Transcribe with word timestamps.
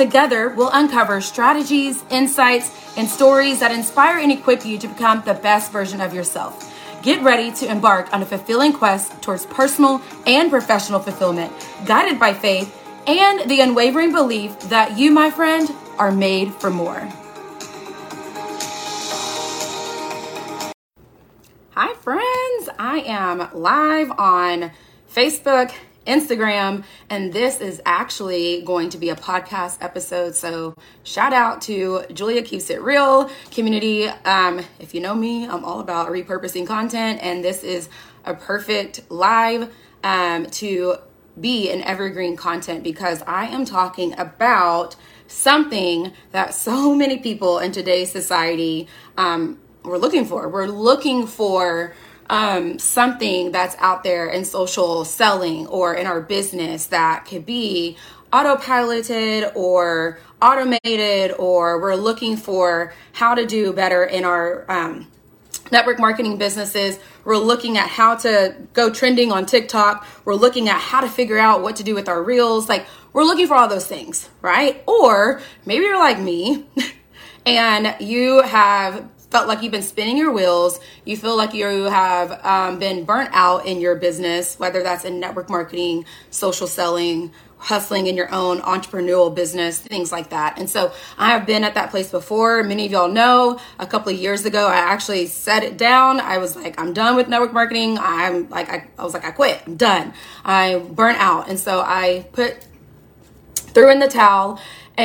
Together, 0.00 0.48
we'll 0.48 0.70
uncover 0.72 1.20
strategies, 1.20 2.02
insights, 2.08 2.96
and 2.96 3.06
stories 3.06 3.60
that 3.60 3.70
inspire 3.70 4.16
and 4.16 4.32
equip 4.32 4.64
you 4.64 4.78
to 4.78 4.88
become 4.88 5.22
the 5.26 5.34
best 5.34 5.70
version 5.70 6.00
of 6.00 6.14
yourself. 6.14 6.74
Get 7.02 7.22
ready 7.22 7.52
to 7.56 7.70
embark 7.70 8.10
on 8.10 8.22
a 8.22 8.24
fulfilling 8.24 8.72
quest 8.72 9.20
towards 9.20 9.44
personal 9.44 10.00
and 10.26 10.48
professional 10.48 11.00
fulfillment, 11.00 11.52
guided 11.84 12.18
by 12.18 12.32
faith 12.32 12.74
and 13.06 13.50
the 13.50 13.60
unwavering 13.60 14.10
belief 14.10 14.58
that 14.70 14.98
you, 14.98 15.10
my 15.10 15.30
friend, 15.30 15.70
are 15.98 16.10
made 16.10 16.54
for 16.54 16.70
more. 16.70 17.06
Hi, 21.72 21.92
friends. 22.00 22.70
I 22.78 23.04
am 23.06 23.50
live 23.52 24.10
on 24.12 24.70
Facebook 25.14 25.74
Instagram. 26.10 26.84
And 27.08 27.32
this 27.32 27.60
is 27.60 27.80
actually 27.86 28.62
going 28.62 28.90
to 28.90 28.98
be 28.98 29.08
a 29.08 29.16
podcast 29.16 29.78
episode. 29.80 30.34
So, 30.34 30.74
shout 31.04 31.32
out 31.32 31.62
to 31.62 32.04
Julia 32.12 32.42
Keeps 32.42 32.68
It 32.68 32.82
Real 32.82 33.30
community. 33.50 34.06
Um, 34.06 34.60
if 34.78 34.94
you 34.94 35.00
know 35.00 35.14
me, 35.14 35.46
I'm 35.46 35.64
all 35.64 35.80
about 35.80 36.08
repurposing 36.08 36.66
content, 36.66 37.20
and 37.22 37.44
this 37.44 37.62
is 37.62 37.88
a 38.24 38.34
perfect 38.34 39.10
live 39.10 39.72
um, 40.02 40.46
to 40.46 40.96
be 41.40 41.70
an 41.70 41.82
evergreen 41.82 42.36
content 42.36 42.82
because 42.82 43.22
I 43.26 43.46
am 43.46 43.64
talking 43.64 44.18
about 44.18 44.96
something 45.26 46.12
that 46.32 46.54
so 46.54 46.94
many 47.02 47.18
people 47.18 47.58
in 47.58 47.72
today's 47.72 48.10
society 48.10 48.88
um, 49.16 49.58
we're 49.82 49.98
looking 49.98 50.24
for. 50.24 50.48
We're 50.48 50.66
looking 50.66 51.26
for 51.26 51.94
um, 52.30 52.78
something 52.78 53.50
that's 53.50 53.74
out 53.78 54.04
there 54.04 54.28
in 54.28 54.44
social 54.44 55.04
selling 55.04 55.66
or 55.66 55.94
in 55.94 56.06
our 56.06 56.20
business 56.20 56.86
that 56.86 57.26
could 57.26 57.44
be 57.44 57.98
autopiloted 58.32 59.54
or 59.56 60.20
automated, 60.40 61.34
or 61.38 61.80
we're 61.80 61.96
looking 61.96 62.36
for 62.36 62.94
how 63.12 63.34
to 63.34 63.44
do 63.44 63.72
better 63.72 64.04
in 64.04 64.24
our 64.24 64.64
um, 64.70 65.08
network 65.72 65.98
marketing 65.98 66.38
businesses. 66.38 67.00
We're 67.24 67.36
looking 67.36 67.76
at 67.76 67.88
how 67.88 68.14
to 68.18 68.54
go 68.74 68.90
trending 68.90 69.32
on 69.32 69.44
TikTok. 69.44 70.06
We're 70.24 70.34
looking 70.36 70.68
at 70.68 70.80
how 70.80 71.00
to 71.00 71.08
figure 71.08 71.38
out 71.38 71.62
what 71.62 71.76
to 71.76 71.82
do 71.82 71.96
with 71.96 72.08
our 72.08 72.22
reels. 72.22 72.68
Like, 72.68 72.86
we're 73.12 73.24
looking 73.24 73.48
for 73.48 73.56
all 73.56 73.66
those 73.66 73.88
things, 73.88 74.30
right? 74.40 74.84
Or 74.86 75.42
maybe 75.66 75.84
you're 75.84 75.98
like 75.98 76.20
me 76.20 76.64
and 77.44 77.96
you 78.00 78.40
have 78.42 79.10
felt 79.30 79.46
like 79.46 79.62
you've 79.62 79.72
been 79.72 79.82
spinning 79.82 80.16
your 80.16 80.32
wheels, 80.32 80.80
you 81.04 81.16
feel 81.16 81.36
like 81.36 81.54
you 81.54 81.84
have 81.84 82.44
um, 82.44 82.78
been 82.78 83.04
burnt 83.04 83.30
out 83.32 83.64
in 83.64 83.80
your 83.80 83.94
business, 83.94 84.58
whether 84.58 84.82
that's 84.82 85.04
in 85.04 85.20
network 85.20 85.48
marketing, 85.48 86.04
social 86.30 86.66
selling, 86.66 87.30
hustling 87.58 88.06
in 88.06 88.16
your 88.16 88.32
own 88.34 88.58
entrepreneurial 88.62 89.32
business, 89.32 89.78
things 89.78 90.10
like 90.10 90.30
that. 90.30 90.58
And 90.58 90.68
so 90.68 90.92
I 91.18 91.30
have 91.30 91.46
been 91.46 91.62
at 91.62 91.74
that 91.74 91.90
place 91.90 92.10
before. 92.10 92.62
Many 92.64 92.86
of 92.86 92.92
y'all 92.92 93.08
know 93.08 93.60
a 93.78 93.86
couple 93.86 94.12
of 94.12 94.18
years 94.18 94.46
ago, 94.46 94.66
I 94.66 94.76
actually 94.76 95.26
set 95.26 95.62
it 95.62 95.76
down. 95.76 96.20
I 96.20 96.38
was 96.38 96.56
like, 96.56 96.80
I'm 96.80 96.92
done 96.92 97.16
with 97.16 97.28
network 97.28 97.52
marketing. 97.52 97.98
I'm 98.00 98.48
like, 98.48 98.70
I, 98.70 98.88
I 98.98 99.04
was 99.04 99.12
like, 99.12 99.24
I 99.24 99.30
quit. 99.30 99.62
I'm 99.66 99.76
done. 99.76 100.14
I 100.44 100.78
burnt 100.78 101.18
out. 101.18 101.48
And 101.48 101.58
so 101.58 101.80
I 101.80 102.26
put, 102.32 102.66
threw 103.54 103.90
in 103.90 104.00
the 104.00 104.08
towel 104.08 104.58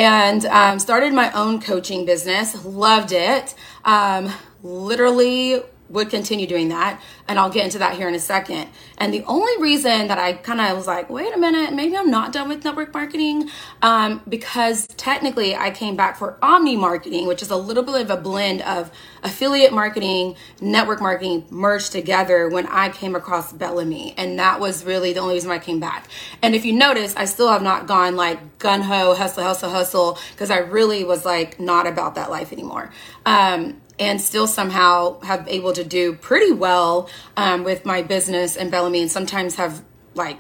and 0.03 0.45
um, 0.47 0.79
started 0.79 1.13
my 1.13 1.31
own 1.31 1.61
coaching 1.61 2.06
business. 2.06 2.66
Loved 2.66 3.13
it. 3.13 3.56
Um, 3.85 4.31
literally 4.61 5.61
would 5.90 6.09
continue 6.09 6.47
doing 6.47 6.69
that. 6.69 7.01
And 7.28 7.38
I'll 7.40 7.50
get 7.50 7.66
into 7.66 7.79
that 7.79 7.96
here 7.96 8.07
in 8.07 8.16
a 8.16 8.19
second. 8.19 8.69
And 8.97 9.13
the 9.13 9.23
only 9.25 9.62
reason 9.62 10.07
that 10.07 10.18
I 10.18 10.34
kind 10.34 10.62
of 10.62 10.75
was 10.75 10.88
like, 10.88 11.09
wait 11.09 11.34
a 11.34 11.38
minute, 11.38 11.73
maybe 11.73 11.96
I'm 11.96 12.09
not 12.09 12.31
done 12.31 12.50
with 12.50 12.63
network 12.63 12.94
marketing, 12.94 13.50
um, 13.81 14.22
because 14.28 14.88
technically 14.88 15.56
I 15.56 15.72
came 15.72 15.96
back 15.96 16.18
for 16.18 16.38
omni 16.41 16.75
marketing, 16.75 17.28
which 17.28 17.41
is 17.41 17.51
a 17.51 17.56
little 17.56 17.84
bit 17.84 18.01
of 18.01 18.09
a 18.09 18.18
blend 18.18 18.62
of 18.63 18.91
affiliate 19.23 19.73
marketing, 19.73 20.35
network 20.62 21.01
marketing 21.01 21.46
merged 21.50 21.91
together 21.91 22.50
when 22.50 22.67
I 22.67 22.90
came 22.90 23.16
across 23.16 23.53
Bellamy. 23.53 24.13
And 24.17 24.40
that 24.40 24.59
was 24.59 24.85
really 24.85 25.13
the 25.13 25.19
only 25.19 25.35
reason 25.35 25.52
I 25.52 25.59
came 25.59 25.79
back. 25.79 26.07
And 26.41 26.56
if 26.56 26.66
you 26.66 26.73
notice, 26.73 27.16
I 27.16 27.25
still 27.25 27.50
have 27.50 27.62
not 27.62 27.88
gone 27.88 28.16
like 28.16 28.59
gun 28.59 28.81
ho, 28.81 29.13
hustle, 29.13 29.44
hustle, 29.44 29.69
hustle, 29.69 30.19
because 30.31 30.52
I 30.52 30.59
really 30.59 31.03
was 31.03 31.25
like 31.25 31.59
not 31.59 31.88
about 31.88 32.16
that 32.16 32.29
life 32.29 32.52
anymore. 32.52 32.91
Um, 33.25 33.81
and 34.00 34.19
still 34.19 34.47
somehow 34.47 35.19
have 35.22 35.47
able 35.47 35.73
to 35.73 35.83
do 35.83 36.13
pretty 36.13 36.51
well 36.51 37.09
um, 37.38 37.63
with 37.63 37.85
my 37.85 38.01
business 38.01 38.56
and 38.56 38.72
Bellamy, 38.72 39.01
and 39.01 39.11
sometimes 39.11 39.56
have 39.56 39.83
like 40.16 40.38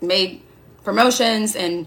made 0.00 0.42
promotions 0.84 1.56
and 1.56 1.86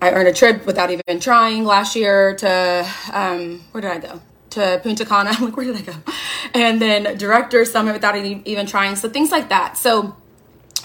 I 0.00 0.10
earned 0.12 0.28
a 0.28 0.32
trip 0.32 0.66
without 0.66 0.90
even 0.90 1.20
trying 1.20 1.64
last 1.64 1.96
year 1.96 2.34
to 2.36 2.86
um, 3.12 3.60
where 3.72 3.80
did 3.80 3.90
I 3.90 3.98
go? 3.98 4.20
To 4.50 4.80
Punta 4.82 5.04
Cana. 5.04 5.30
I'm 5.30 5.44
like, 5.44 5.56
where 5.56 5.66
did 5.66 5.76
I 5.76 5.80
go? 5.80 5.94
And 6.54 6.80
then 6.80 7.16
director 7.16 7.64
summit 7.64 7.92
without 7.92 8.16
even 8.16 8.66
trying. 8.66 8.96
So 8.96 9.08
things 9.08 9.30
like 9.30 9.48
that. 9.48 9.76
So 9.76 10.16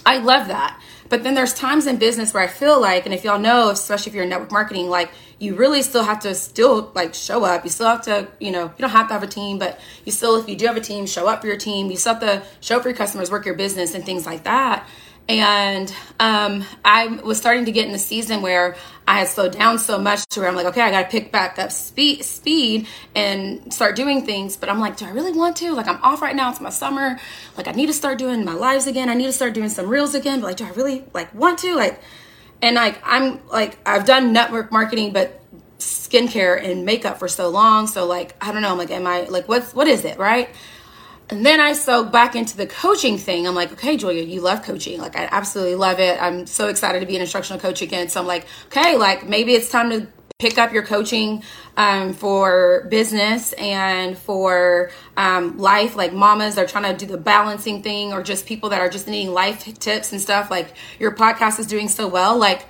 I 0.05 0.17
love 0.17 0.47
that. 0.47 0.81
But 1.11 1.23
then 1.23 1.33
there's 1.33 1.53
times 1.53 1.87
in 1.87 1.97
business 1.97 2.33
where 2.33 2.41
I 2.41 2.47
feel 2.47 2.79
like, 2.79 3.05
and 3.05 3.13
if 3.13 3.25
y'all 3.25 3.37
know, 3.37 3.69
especially 3.69 4.11
if 4.11 4.15
you're 4.15 4.23
in 4.23 4.29
network 4.29 4.49
marketing, 4.49 4.89
like 4.89 5.11
you 5.39 5.55
really 5.55 5.81
still 5.81 6.03
have 6.03 6.21
to 6.21 6.33
still 6.33 6.89
like 6.95 7.13
show 7.13 7.43
up. 7.43 7.65
You 7.65 7.69
still 7.69 7.87
have 7.87 8.01
to, 8.03 8.29
you 8.39 8.49
know, 8.49 8.67
you 8.67 8.75
don't 8.77 8.91
have 8.91 9.09
to 9.09 9.13
have 9.13 9.21
a 9.21 9.27
team, 9.27 9.59
but 9.59 9.77
you 10.05 10.13
still, 10.13 10.37
if 10.37 10.47
you 10.47 10.55
do 10.55 10.67
have 10.67 10.77
a 10.77 10.81
team, 10.81 11.05
show 11.05 11.27
up 11.27 11.41
for 11.41 11.47
your 11.47 11.57
team. 11.57 11.91
You 11.91 11.97
still 11.97 12.13
have 12.13 12.21
to 12.21 12.43
show 12.61 12.77
up 12.77 12.83
for 12.83 12.87
your 12.87 12.97
customers, 12.97 13.29
work 13.29 13.45
your 13.45 13.55
business, 13.55 13.93
and 13.93 14.05
things 14.05 14.25
like 14.25 14.45
that. 14.45 14.87
And 15.29 15.93
um, 16.19 16.65
I 16.83 17.07
was 17.07 17.37
starting 17.37 17.65
to 17.65 17.71
get 17.71 17.85
in 17.85 17.93
the 17.93 17.99
season 17.99 18.41
where 18.41 18.75
I 19.07 19.19
had 19.19 19.27
slowed 19.27 19.53
down 19.53 19.79
so 19.79 19.97
much 19.97 20.25
to 20.29 20.39
where 20.39 20.49
I'm 20.49 20.55
like, 20.55 20.65
okay, 20.67 20.81
I 20.81 20.91
got 20.91 21.03
to 21.03 21.09
pick 21.09 21.31
back 21.31 21.57
up 21.57 21.71
speed, 21.71 22.23
speed 22.23 22.87
and 23.15 23.73
start 23.73 23.95
doing 23.95 24.25
things. 24.25 24.57
But 24.57 24.69
I'm 24.69 24.79
like, 24.79 24.97
do 24.97 25.05
I 25.05 25.11
really 25.11 25.31
want 25.31 25.55
to? 25.57 25.71
Like, 25.71 25.87
I'm 25.87 26.01
off 26.03 26.21
right 26.21 26.35
now. 26.35 26.49
It's 26.49 26.59
my 26.59 26.69
summer. 26.69 27.19
Like, 27.55 27.67
I 27.67 27.71
need 27.71 27.87
to 27.87 27.93
start 27.93 28.17
doing 28.17 28.43
my 28.43 28.53
lives 28.53 28.87
again. 28.87 29.09
I 29.09 29.13
need 29.13 29.27
to 29.27 29.33
start 29.33 29.53
doing 29.53 29.69
some 29.69 29.87
reels 29.87 30.15
again. 30.15 30.41
But 30.41 30.47
like, 30.47 30.57
do 30.57 30.65
I 30.65 30.71
really 30.71 31.05
like 31.13 31.33
want 31.33 31.59
to? 31.59 31.75
Like, 31.75 32.01
and 32.61 32.75
like, 32.75 33.01
I'm 33.05 33.39
like, 33.47 33.77
I've 33.85 34.05
done 34.05 34.33
network 34.33 34.71
marketing, 34.71 35.13
but 35.13 35.41
skincare 35.79 36.63
and 36.63 36.85
makeup 36.85 37.19
for 37.19 37.27
so 37.27 37.49
long. 37.49 37.87
So 37.87 38.05
like, 38.05 38.35
I 38.41 38.51
don't 38.51 38.61
know. 38.61 38.71
I'm 38.71 38.77
like, 38.77 38.91
am 38.91 39.07
I 39.07 39.23
like, 39.23 39.47
what's 39.47 39.73
what 39.73 39.87
is 39.87 40.05
it, 40.05 40.17
right? 40.17 40.49
And 41.31 41.45
then 41.45 41.61
I 41.61 41.71
so 41.73 42.03
back 42.03 42.35
into 42.35 42.57
the 42.57 42.67
coaching 42.67 43.17
thing. 43.17 43.47
I'm 43.47 43.55
like, 43.55 43.71
okay, 43.71 43.95
Julia, 43.95 44.21
you 44.21 44.41
love 44.41 44.63
coaching. 44.63 44.99
Like, 44.99 45.15
I 45.15 45.29
absolutely 45.31 45.75
love 45.75 45.99
it. 45.99 46.21
I'm 46.21 46.45
so 46.45 46.67
excited 46.67 46.99
to 46.99 47.05
be 47.05 47.15
an 47.15 47.21
instructional 47.21 47.59
coach 47.59 47.81
again. 47.81 48.09
So 48.09 48.19
I'm 48.19 48.27
like, 48.27 48.45
okay, 48.65 48.97
like 48.97 49.25
maybe 49.27 49.53
it's 49.53 49.69
time 49.69 49.89
to 49.91 50.07
pick 50.39 50.57
up 50.57 50.73
your 50.73 50.83
coaching 50.83 51.41
um, 51.77 52.13
for 52.13 52.85
business 52.89 53.53
and 53.53 54.17
for 54.17 54.91
um, 55.15 55.57
life. 55.57 55.95
Like 55.95 56.11
mamas 56.11 56.57
are 56.57 56.67
trying 56.67 56.93
to 56.95 57.05
do 57.05 57.09
the 57.09 57.17
balancing 57.17 57.81
thing, 57.81 58.11
or 58.11 58.21
just 58.21 58.45
people 58.45 58.69
that 58.69 58.81
are 58.81 58.89
just 58.89 59.07
needing 59.07 59.33
life 59.33 59.63
tips 59.79 60.11
and 60.11 60.19
stuff. 60.19 60.51
Like 60.51 60.73
your 60.99 61.15
podcast 61.15 61.59
is 61.59 61.67
doing 61.67 61.87
so 61.87 62.09
well. 62.09 62.37
Like 62.37 62.65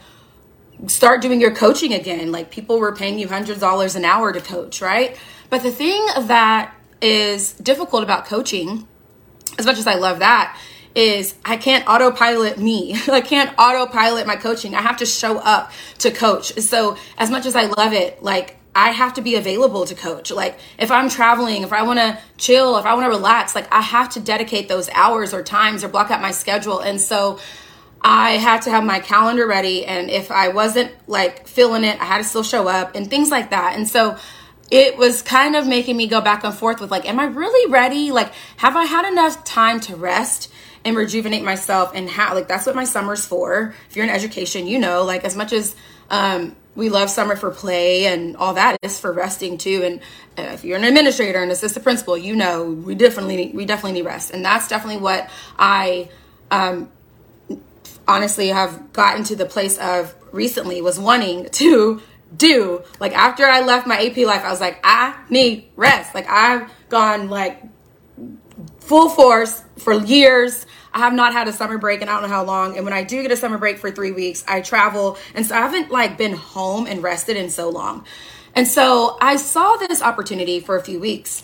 start 0.86 1.22
doing 1.22 1.42
your 1.42 1.56
coaching 1.56 1.94
again. 1.94 2.32
Like 2.32 2.52
people 2.52 2.78
were 2.78 2.96
paying 2.96 3.18
you 3.18 3.28
hundreds 3.28 3.58
of 3.58 3.60
dollars 3.62 3.96
an 3.96 4.06
hour 4.06 4.32
to 4.32 4.40
coach, 4.42 4.82
right? 4.82 5.18
But 5.50 5.64
the 5.64 5.72
thing 5.72 6.06
that 6.28 6.76
is 7.02 7.54
difficult 7.54 8.04
about 8.04 8.26
coaching, 8.26 8.88
as 9.58 9.66
much 9.66 9.78
as 9.78 9.88
I 9.88 9.96
love 9.96 10.20
that, 10.20 10.58
is 10.96 11.36
I 11.46 11.58
can't 11.58 11.88
autopilot 11.88 12.58
me. 12.58 12.96
I 13.08 13.22
can't 13.22 13.54
autopilot 13.58 14.28
my 14.28 14.36
coaching. 14.36 14.76
I 14.76 14.82
have 14.82 14.98
to 14.98 15.06
show 15.06 15.38
up 15.40 15.72
to 16.00 16.12
coach. 16.12 16.54
So 16.60 16.98
as 17.18 17.30
much 17.30 17.46
as 17.46 17.56
I 17.56 17.66
love 17.66 17.94
it, 17.94 18.22
like 18.22 18.58
I 18.74 18.92
have 18.92 19.14
to 19.16 19.22
be 19.22 19.36
available 19.36 19.86
to 19.86 19.96
coach. 19.96 20.32
Like 20.32 20.58
if 20.78 20.92
I'm 20.92 21.10
traveling, 21.10 21.64
if 21.64 21.74
I 21.74 21.84
want 21.84 22.00
to 22.00 22.18
chill, 22.38 22.78
if 22.78 22.86
I 22.86 22.94
want 22.94 23.06
to 23.06 23.10
relax, 23.10 23.56
like 23.56 23.72
I 23.72 23.82
have 23.82 24.10
to 24.10 24.20
dedicate 24.20 24.68
those 24.68 24.90
hours 24.90 25.34
or 25.34 25.44
times 25.44 25.84
or 25.84 25.88
block 25.88 26.12
out 26.12 26.22
my 26.22 26.32
schedule. 26.32 26.80
And 26.80 27.00
so 27.00 27.40
I 28.02 28.32
had 28.32 28.64
to 28.64 28.70
have 28.70 28.84
my 28.84 29.00
calendar 29.00 29.46
ready 29.46 29.86
and 29.86 30.10
if 30.10 30.32
I 30.32 30.50
wasn't 30.50 30.92
like 31.08 31.48
feeling 31.48 31.84
it, 31.84 32.02
I 32.02 32.06
had 32.06 32.18
to 32.20 32.24
still 32.24 32.44
show 32.44 32.68
up 32.68 32.96
and 32.96 33.10
things 33.10 33.30
like 33.30 33.52
that. 33.52 33.76
And 33.76 33.88
so 33.88 34.18
it 34.72 34.98
was 34.98 35.22
kind 35.22 35.56
of 35.56 35.68
making 35.68 35.98
me 35.98 36.08
go 36.08 36.22
back 36.22 36.44
and 36.44 36.54
forth 36.54 36.80
with 36.80 36.90
like, 36.90 37.08
am 37.08 37.20
I 37.20 37.26
really 37.26 37.70
ready? 37.70 38.12
Like, 38.12 38.32
have 38.58 38.76
I 38.76 38.86
had 38.86 39.06
enough 39.12 39.44
time 39.44 39.82
to 39.82 39.96
rest 39.96 40.52
and 40.86 40.96
rejuvenate 40.96 41.44
myself? 41.44 41.92
And 41.94 42.10
how, 42.10 42.34
like, 42.34 42.48
that's 42.48 42.66
what 42.66 42.76
my 42.76 42.86
summer's 42.86 43.26
for. 43.26 43.76
If 43.90 43.96
you're 43.96 44.06
in 44.06 44.10
education, 44.10 44.66
you 44.68 44.80
know, 44.80 45.04
like, 45.04 45.26
as 45.26 45.36
much 45.36 45.52
as 45.52 45.76
um, 46.10 46.56
we 46.76 46.90
love 46.90 47.10
summer 47.10 47.36
for 47.36 47.52
play 47.52 48.06
and 48.06 48.38
all 48.38 48.54
that 48.54 48.78
is 48.82 49.00
for 49.00 49.12
resting 49.12 49.58
too. 49.58 49.84
And 49.84 50.00
uh, 50.38 50.54
if 50.54 50.64
you're 50.64 50.78
an 50.78 50.84
administrator 50.84 51.42
and 51.42 51.52
assistant 51.52 51.84
principal, 51.84 52.18
you 52.18 52.36
know 52.36 52.72
we 52.72 52.96
definitely 52.96 53.36
need, 53.36 53.56
we 53.56 53.66
definitely 53.66 53.94
need 53.94 54.06
rest, 54.06 54.32
and 54.32 54.44
that's 54.44 54.68
definitely 54.68 55.02
what 55.02 55.30
I 55.60 56.10
um, 56.50 56.90
honestly 58.08 58.48
have 58.50 58.94
gotten 58.94 59.24
to 59.26 59.36
the 59.36 59.46
place 59.46 59.78
of 59.78 60.16
recently 60.32 60.82
was 60.82 61.00
wanting 61.00 61.50
to 61.52 62.02
do. 62.36 62.84
Like 63.00 63.14
after 63.14 63.46
I 63.46 63.62
left 63.62 63.88
my 63.88 63.98
AP 64.02 64.18
life, 64.18 64.44
I 64.44 64.50
was 64.50 64.62
like, 64.62 64.80
I 64.84 65.16
need 65.30 65.70
rest. 65.76 66.16
Like 66.16 66.30
I've 66.30 66.72
gone 66.90 67.30
like 67.30 67.62
full 68.80 69.10
force 69.10 69.64
for 69.78 69.94
years. 69.94 70.66
I 70.94 71.00
have 71.00 71.14
not 71.14 71.34
had 71.34 71.48
a 71.48 71.54
summer 71.54 71.78
break 71.78 72.02
and 72.02 72.10
I 72.10 72.14
don't 72.14 72.24
know 72.24 72.36
how 72.36 72.44
long. 72.44 72.76
And 72.76 72.84
when 72.84 72.94
I 72.94 73.04
do 73.04 73.22
get 73.22 73.32
a 73.32 73.38
summer 73.38 73.58
break 73.58 73.78
for 73.78 73.92
three 73.92 74.12
weeks, 74.12 74.44
I 74.48 74.62
travel. 74.62 75.18
And 75.34 75.46
so 75.46 75.56
I 75.56 75.60
haven't 75.60 75.92
like 75.92 76.18
been 76.18 76.34
home 76.34 76.88
and 76.88 77.02
rested 77.02 77.38
in 77.38 77.50
so 77.50 77.70
long. 77.70 78.06
And 78.54 78.68
so 78.68 79.18
I 79.22 79.38
saw 79.38 79.78
this 79.78 80.02
opportunity 80.02 80.60
for 80.60 80.76
a 80.76 80.84
few 80.84 81.00
weeks, 81.00 81.44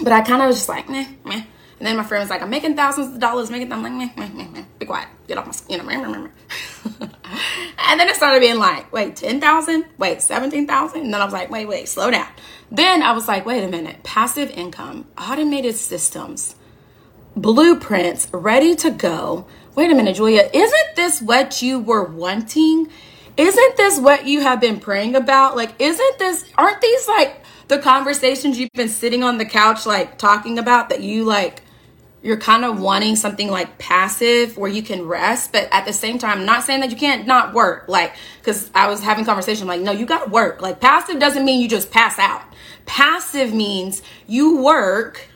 but 0.00 0.12
I 0.12 0.20
kind 0.20 0.42
of 0.42 0.48
was 0.48 0.56
just 0.56 0.68
like, 0.68 0.88
meh, 0.88 1.08
meh. 1.24 1.42
And 1.80 1.86
then 1.86 1.96
my 1.96 2.04
friend 2.04 2.22
was 2.22 2.30
like, 2.30 2.42
I'm 2.42 2.50
making 2.50 2.76
thousands 2.76 3.14
of 3.14 3.20
dollars, 3.20 3.50
making 3.50 3.70
them 3.70 3.82
like, 3.82 3.92
meh, 3.92 4.10
meh, 4.16 4.28
meh, 4.28 4.48
meh. 4.48 4.64
Be 4.78 4.86
quiet. 4.86 5.08
Get 5.26 5.38
off 5.38 5.46
my, 5.46 5.74
you 5.74 5.78
know, 5.78 5.84
meh, 5.84 6.06
meh, 6.06 6.18
meh. 6.18 7.08
and 7.78 8.00
then 8.00 8.08
it 8.08 8.16
started 8.16 8.40
being 8.40 8.58
like, 8.58 8.92
wait, 8.92 9.16
10,000? 9.16 9.84
Wait, 9.98 10.22
17,000? 10.22 11.00
And 11.00 11.14
then 11.14 11.20
I 11.20 11.24
was 11.24 11.32
like, 11.32 11.50
wait, 11.50 11.66
wait, 11.66 11.88
slow 11.88 12.10
down. 12.10 12.28
Then 12.70 13.02
I 13.02 13.12
was 13.12 13.28
like, 13.28 13.46
wait 13.46 13.64
a 13.64 13.68
minute, 13.68 14.02
passive 14.02 14.50
income, 14.50 15.08
automated 15.18 15.74
systems 15.74 16.56
blueprints 17.36 18.28
ready 18.32 18.74
to 18.76 18.90
go. 18.90 19.46
Wait 19.74 19.90
a 19.90 19.94
minute, 19.94 20.16
Julia, 20.16 20.48
isn't 20.52 20.96
this 20.96 21.22
what 21.22 21.62
you 21.62 21.78
were 21.78 22.04
wanting? 22.04 22.88
Isn't 23.36 23.76
this 23.76 23.98
what 23.98 24.26
you 24.26 24.40
have 24.40 24.60
been 24.60 24.80
praying 24.80 25.16
about? 25.16 25.56
Like, 25.56 25.74
isn't 25.80 26.18
this, 26.18 26.44
aren't 26.58 26.80
these 26.80 27.08
like 27.08 27.42
the 27.68 27.78
conversations 27.78 28.58
you've 28.58 28.72
been 28.74 28.88
sitting 28.88 29.22
on 29.22 29.38
the 29.38 29.44
couch, 29.44 29.86
like 29.86 30.18
talking 30.18 30.58
about 30.58 30.88
that 30.90 31.00
you 31.00 31.24
like, 31.24 31.62
you're 32.22 32.36
kind 32.36 32.64
of 32.64 32.80
wanting 32.80 33.16
something 33.16 33.48
like 33.50 33.78
passive 33.78 34.56
where 34.56 34.70
you 34.70 34.82
can 34.82 35.06
rest, 35.06 35.52
but 35.52 35.68
at 35.72 35.86
the 35.86 35.92
same 35.92 36.18
time, 36.18 36.44
not 36.44 36.64
saying 36.64 36.80
that 36.80 36.90
you 36.90 36.96
can't 36.96 37.26
not 37.26 37.54
work. 37.54 37.86
Like, 37.88 38.14
because 38.40 38.70
I 38.74 38.88
was 38.88 39.02
having 39.02 39.24
conversation, 39.24 39.66
like, 39.66 39.80
no, 39.80 39.92
you 39.92 40.06
got 40.06 40.24
to 40.24 40.30
work. 40.30 40.60
Like, 40.60 40.80
passive 40.80 41.18
doesn't 41.18 41.44
mean 41.44 41.60
you 41.60 41.68
just 41.68 41.90
pass 41.90 42.18
out. 42.18 42.42
Passive 42.84 43.54
means 43.54 44.02
you 44.26 44.62
work 44.62 45.30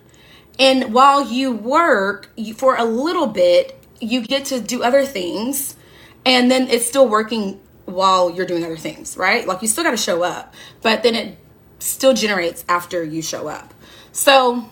and 0.58 0.94
while 0.94 1.32
you 1.32 1.52
work 1.52 2.30
for 2.56 2.76
a 2.76 2.84
little 2.84 3.26
bit, 3.26 3.78
you 4.00 4.24
get 4.26 4.46
to 4.46 4.60
do 4.60 4.82
other 4.82 5.04
things, 5.04 5.76
and 6.24 6.50
then 6.50 6.68
it's 6.68 6.86
still 6.86 7.08
working 7.08 7.60
while 7.86 8.30
you're 8.30 8.46
doing 8.46 8.64
other 8.64 8.76
things, 8.76 9.16
right? 9.16 9.46
Like 9.46 9.62
you 9.62 9.68
still 9.68 9.84
got 9.84 9.90
to 9.90 9.96
show 9.96 10.22
up, 10.22 10.54
but 10.82 11.02
then 11.02 11.14
it 11.14 11.38
still 11.78 12.14
generates 12.14 12.64
after 12.68 13.02
you 13.02 13.20
show 13.20 13.48
up. 13.48 13.74
So, 14.12 14.70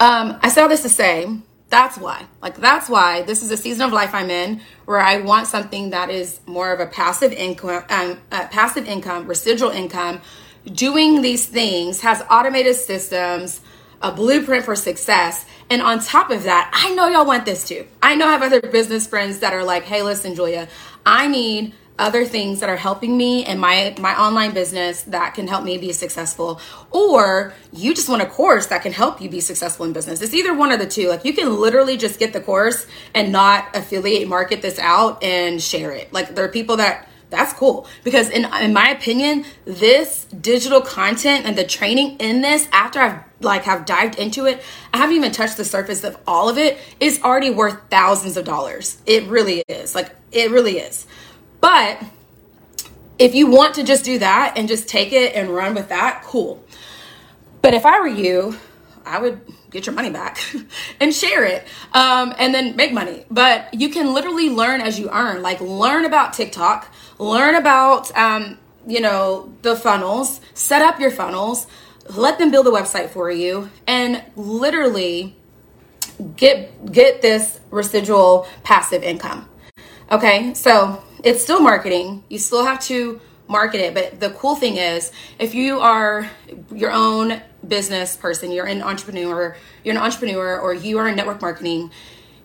um, 0.00 0.38
I 0.42 0.48
say 0.48 0.62
all 0.62 0.68
this 0.68 0.82
to 0.82 0.88
say 0.88 1.28
that's 1.70 1.98
why. 1.98 2.26
Like 2.40 2.56
that's 2.56 2.88
why 2.88 3.22
this 3.22 3.42
is 3.42 3.50
a 3.50 3.56
season 3.56 3.86
of 3.86 3.92
life 3.92 4.14
I'm 4.14 4.30
in 4.30 4.60
where 4.84 5.00
I 5.00 5.20
want 5.22 5.48
something 5.48 5.90
that 5.90 6.08
is 6.08 6.40
more 6.46 6.72
of 6.72 6.78
a 6.78 6.86
passive 6.86 7.32
income, 7.32 7.84
um, 7.90 8.20
uh, 8.30 8.46
passive 8.48 8.86
income, 8.86 9.26
residual 9.26 9.70
income. 9.70 10.20
Doing 10.64 11.20
these 11.20 11.46
things 11.46 12.00
has 12.02 12.22
automated 12.30 12.76
systems 12.76 13.60
a 14.04 14.12
blueprint 14.12 14.64
for 14.64 14.76
success. 14.76 15.46
And 15.70 15.80
on 15.82 15.98
top 15.98 16.30
of 16.30 16.44
that, 16.44 16.70
I 16.72 16.94
know 16.94 17.08
y'all 17.08 17.26
want 17.26 17.46
this 17.46 17.66
too. 17.66 17.86
I 18.02 18.14
know 18.14 18.28
I 18.28 18.32
have 18.32 18.42
other 18.42 18.60
business 18.60 19.06
friends 19.06 19.38
that 19.40 19.54
are 19.54 19.64
like, 19.64 19.84
hey, 19.84 20.02
listen, 20.02 20.34
Julia, 20.34 20.68
I 21.06 21.26
need 21.26 21.74
other 21.98 22.24
things 22.24 22.60
that 22.60 22.68
are 22.68 22.76
helping 22.76 23.16
me 23.16 23.46
in 23.46 23.58
my 23.58 23.94
my 24.00 24.18
online 24.18 24.52
business 24.52 25.02
that 25.02 25.34
can 25.34 25.46
help 25.46 25.64
me 25.64 25.78
be 25.78 25.92
successful. 25.92 26.60
Or 26.90 27.54
you 27.72 27.94
just 27.94 28.08
want 28.08 28.22
a 28.22 28.26
course 28.26 28.66
that 28.66 28.82
can 28.82 28.92
help 28.92 29.20
you 29.20 29.28
be 29.28 29.40
successful 29.40 29.86
in 29.86 29.92
business. 29.92 30.20
It's 30.20 30.34
either 30.34 30.54
one 30.54 30.72
of 30.72 30.80
the 30.80 30.86
two. 30.86 31.08
Like 31.08 31.24
you 31.24 31.32
can 31.32 31.56
literally 31.56 31.96
just 31.96 32.18
get 32.18 32.32
the 32.32 32.40
course 32.40 32.86
and 33.14 33.30
not 33.30 33.76
affiliate 33.76 34.28
market 34.28 34.60
this 34.60 34.78
out 34.78 35.22
and 35.22 35.62
share 35.62 35.92
it. 35.92 36.12
Like 36.12 36.34
there 36.34 36.44
are 36.44 36.48
people 36.48 36.78
that 36.78 37.08
that's 37.30 37.52
cool. 37.52 37.86
Because 38.02 38.28
in 38.28 38.44
in 38.60 38.72
my 38.72 38.88
opinion 38.90 39.44
this 39.64 40.24
digital 40.24 40.80
content 40.80 41.46
and 41.46 41.56
the 41.56 41.64
training 41.64 42.16
in 42.18 42.40
this 42.40 42.68
after 42.72 43.00
I've 43.00 43.20
like 43.40 43.64
have 43.64 43.84
dived 43.84 44.18
into 44.18 44.46
it 44.46 44.62
I 44.92 44.96
haven't 44.98 45.14
even 45.16 45.30
touched 45.30 45.58
the 45.58 45.64
surface 45.64 46.02
of 46.02 46.16
all 46.26 46.48
of 46.48 46.58
it 46.58 46.78
is 46.98 47.22
already 47.22 47.50
worth 47.50 47.78
thousands 47.88 48.36
of 48.36 48.44
dollars. 48.44 48.98
It 49.06 49.28
really 49.28 49.62
is. 49.68 49.94
Like 49.94 50.10
it 50.32 50.50
really 50.50 50.78
is 50.78 51.06
but 51.60 52.02
if 53.18 53.34
you 53.34 53.46
want 53.46 53.74
to 53.76 53.84
just 53.84 54.04
do 54.04 54.18
that 54.18 54.54
and 54.56 54.68
just 54.68 54.88
take 54.88 55.12
it 55.12 55.34
and 55.34 55.50
run 55.50 55.74
with 55.74 55.88
that 55.88 56.22
cool 56.24 56.64
but 57.62 57.74
if 57.74 57.86
I 57.86 58.00
were 58.00 58.08
you 58.08 58.56
I 59.06 59.18
would 59.18 59.40
get 59.74 59.86
your 59.86 59.94
money 59.94 60.10
back 60.10 60.38
and 61.00 61.12
share 61.12 61.44
it 61.44 61.66
um, 61.92 62.32
and 62.38 62.54
then 62.54 62.76
make 62.76 62.92
money. 62.92 63.26
But 63.30 63.74
you 63.74 63.90
can 63.90 64.14
literally 64.14 64.48
learn 64.48 64.80
as 64.80 64.98
you 64.98 65.10
earn. 65.10 65.42
Like 65.42 65.60
learn 65.60 66.04
about 66.04 66.32
TikTok, 66.32 66.90
learn 67.18 67.54
about 67.54 68.16
um, 68.16 68.58
you 68.86 69.00
know 69.00 69.52
the 69.62 69.76
funnels, 69.76 70.40
set 70.54 70.80
up 70.80 70.98
your 70.98 71.10
funnels, 71.10 71.66
let 72.16 72.38
them 72.38 72.50
build 72.50 72.66
a 72.66 72.70
website 72.70 73.10
for 73.10 73.30
you, 73.30 73.70
and 73.86 74.22
literally 74.36 75.36
get 76.36 76.90
get 76.90 77.20
this 77.20 77.60
residual 77.70 78.46
passive 78.62 79.02
income. 79.02 79.48
Okay, 80.10 80.54
so 80.54 81.02
it's 81.24 81.42
still 81.42 81.60
marketing. 81.60 82.22
You 82.28 82.38
still 82.38 82.64
have 82.64 82.80
to 82.82 83.20
market 83.48 83.80
it. 83.80 83.94
But 83.94 84.20
the 84.20 84.30
cool 84.30 84.56
thing 84.56 84.76
is, 84.76 85.10
if 85.38 85.54
you 85.54 85.80
are 85.80 86.30
your 86.72 86.90
own 86.90 87.40
business 87.66 88.16
person, 88.16 88.52
you're 88.52 88.66
an 88.66 88.82
entrepreneur, 88.82 89.56
you're 89.82 89.94
an 89.94 90.00
entrepreneur, 90.00 90.58
or 90.58 90.74
you 90.74 90.98
are 90.98 91.08
in 91.08 91.16
network 91.16 91.40
marketing, 91.40 91.90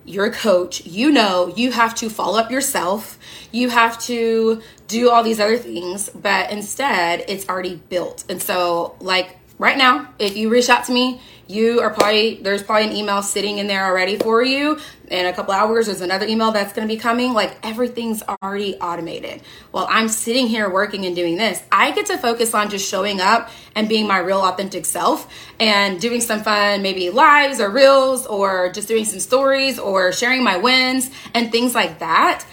you're 0.06 0.26
a 0.26 0.32
coach, 0.32 0.86
you 0.86 1.12
know 1.12 1.54
you 1.56 1.72
have 1.72 1.94
to 1.96 2.10
follow 2.10 2.40
up 2.40 2.50
yourself. 2.50 3.20
You 3.52 3.70
have 3.70 4.00
to 4.04 4.62
do 4.88 5.10
all 5.12 5.24
these 5.24 5.40
other 5.40 5.58
things, 5.58 6.10
but 6.10 6.52
instead 6.52 7.24
it's 7.28 7.48
already 7.48 7.76
built. 7.90 8.24
And 8.30 8.42
so, 8.42 8.96
like 9.00 9.38
right 9.60 9.78
now, 9.78 10.12
if 10.18 10.36
you 10.36 10.50
reach 10.50 10.70
out 10.70 10.86
to 10.86 10.92
me, 10.92 11.22
you 11.50 11.82
are 11.82 11.90
probably 11.90 12.36
there's 12.44 12.62
probably 12.62 12.88
an 12.88 12.96
email 12.96 13.24
sitting 13.24 13.58
in 13.58 13.66
there 13.66 13.84
already 13.86 14.18
for 14.18 14.44
you 14.44 14.80
in 15.08 15.26
a 15.26 15.34
couple 15.34 15.52
hours 15.52 15.88
there's 15.88 16.00
another 16.00 16.28
email 16.28 16.52
that's 16.52 16.74
going 16.74 16.88
to 16.88 16.94
be 16.94 17.00
coming 17.00 17.34
like 17.34 17.58
everything's 17.64 18.22
already 18.22 18.76
automated. 18.76 19.42
While 19.72 19.88
i'm 19.90 20.08
sitting 20.10 20.46
here 20.46 20.70
working 20.70 21.06
and 21.06 21.16
doing 21.16 21.38
this 21.38 21.64
i 21.72 21.90
get 21.92 22.06
to 22.06 22.20
focus 22.20 22.54
on 22.54 22.70
just 22.70 22.88
showing 22.88 23.20
up 23.20 23.50
and 23.76 23.90
being 23.90 24.08
my 24.08 24.20
real 24.20 24.42
authentic 24.42 24.86
self 24.86 25.28
and 25.60 26.00
doing 26.00 26.22
some 26.22 26.44
fun 26.44 26.84
maybe 26.84 27.10
lives 27.10 27.60
or 27.60 27.72
reels 27.72 28.28
or 28.28 28.72
just 28.72 28.88
doing 28.88 29.06
some 29.06 29.20
stories 29.20 29.80
or 29.80 30.12
sharing 30.12 30.44
my 30.44 30.58
wins 30.58 31.10
and 31.34 31.52
things 31.52 31.74
like 31.74 31.98
that 31.98 32.46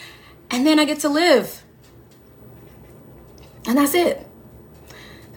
and 0.50 0.66
then 0.66 0.78
i 0.78 0.86
get 0.86 1.00
to 1.00 1.10
live. 1.10 1.62
And 3.66 3.76
that's 3.76 3.94
it 3.94 4.26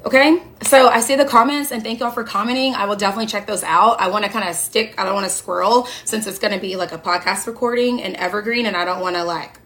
Okay, 0.05 0.41
so 0.61 0.87
I 0.87 1.01
see 1.01 1.15
the 1.15 1.25
comments 1.25 1.71
and 1.71 1.83
thank 1.83 1.99
y'all 1.99 2.09
for 2.09 2.23
commenting. 2.23 2.73
I 2.73 2.85
will 2.85 2.95
definitely 2.95 3.25
check 3.25 3.45
those 3.45 3.63
out. 3.63 3.99
I 3.99 4.07
want 4.07 4.23
to 4.23 4.31
kind 4.31 4.47
of 4.47 4.55
stick, 4.55 4.95
I 4.97 5.03
don't 5.03 5.13
want 5.13 5.25
to 5.25 5.29
squirrel 5.29 5.87
since 6.05 6.25
it's 6.25 6.39
going 6.39 6.53
to 6.53 6.59
be 6.59 6.77
like 6.77 6.93
a 6.93 6.97
podcast 6.97 7.47
recording 7.47 8.01
and 8.01 8.15
evergreen, 8.15 8.65
and 8.65 8.77
I 8.77 8.85
don't 8.85 9.01
want 9.01 9.17
to 9.17 9.25
like 9.25 9.59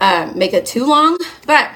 um, 0.00 0.38
make 0.38 0.54
it 0.54 0.64
too 0.64 0.86
long. 0.86 1.18
But 1.46 1.70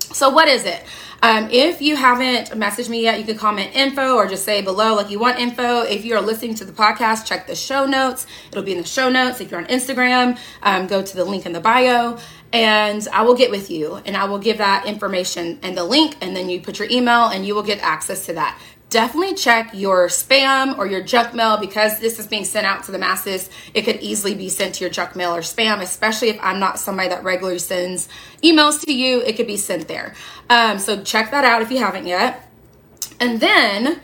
so, 0.00 0.28
what 0.28 0.48
is 0.48 0.66
it? 0.66 0.84
Um, 1.24 1.48
if 1.50 1.80
you 1.80 1.96
haven't 1.96 2.50
messaged 2.50 2.90
me 2.90 3.00
yet, 3.00 3.18
you 3.18 3.24
can 3.24 3.38
comment 3.38 3.74
info 3.74 4.14
or 4.14 4.28
just 4.28 4.44
say 4.44 4.60
below 4.60 4.94
like 4.94 5.08
you 5.08 5.18
want 5.18 5.38
info. 5.38 5.80
If 5.80 6.04
you 6.04 6.14
are 6.16 6.20
listening 6.20 6.54
to 6.56 6.66
the 6.66 6.72
podcast, 6.72 7.24
check 7.24 7.46
the 7.46 7.54
show 7.54 7.86
notes. 7.86 8.26
It'll 8.50 8.62
be 8.62 8.72
in 8.72 8.82
the 8.82 8.86
show 8.86 9.08
notes. 9.08 9.40
If 9.40 9.50
you're 9.50 9.58
on 9.58 9.66
Instagram, 9.68 10.38
um, 10.62 10.86
go 10.86 11.02
to 11.02 11.16
the 11.16 11.24
link 11.24 11.46
in 11.46 11.52
the 11.52 11.60
bio 11.60 12.18
and 12.52 13.08
I 13.10 13.22
will 13.22 13.34
get 13.34 13.50
with 13.50 13.70
you 13.70 14.02
and 14.04 14.18
I 14.18 14.26
will 14.26 14.38
give 14.38 14.58
that 14.58 14.84
information 14.84 15.58
and 15.62 15.74
the 15.74 15.84
link, 15.84 16.14
and 16.20 16.36
then 16.36 16.50
you 16.50 16.60
put 16.60 16.78
your 16.78 16.88
email 16.90 17.28
and 17.28 17.46
you 17.46 17.54
will 17.54 17.62
get 17.62 17.78
access 17.80 18.26
to 18.26 18.34
that. 18.34 18.60
Definitely 18.90 19.34
check 19.34 19.70
your 19.74 20.06
spam 20.06 20.78
or 20.78 20.86
your 20.86 21.02
junk 21.02 21.34
mail 21.34 21.56
because 21.56 21.98
this 21.98 22.20
is 22.20 22.28
being 22.28 22.44
sent 22.44 22.64
out 22.64 22.84
to 22.84 22.92
the 22.92 22.98
masses. 22.98 23.50
It 23.74 23.82
could 23.82 23.96
easily 24.00 24.34
be 24.34 24.48
sent 24.48 24.76
to 24.76 24.84
your 24.84 24.90
junk 24.90 25.16
mail 25.16 25.34
or 25.34 25.40
spam, 25.40 25.80
especially 25.80 26.28
if 26.28 26.38
I'm 26.40 26.60
not 26.60 26.78
somebody 26.78 27.08
that 27.08 27.24
regularly 27.24 27.58
sends 27.58 28.08
emails 28.42 28.84
to 28.84 28.92
you. 28.92 29.20
It 29.22 29.36
could 29.36 29.48
be 29.48 29.56
sent 29.56 29.88
there. 29.88 30.14
Um, 30.48 30.78
so 30.78 31.02
check 31.02 31.32
that 31.32 31.44
out 31.44 31.60
if 31.60 31.72
you 31.72 31.78
haven't 31.78 32.06
yet. 32.06 32.48
And 33.18 33.40
then 33.40 34.00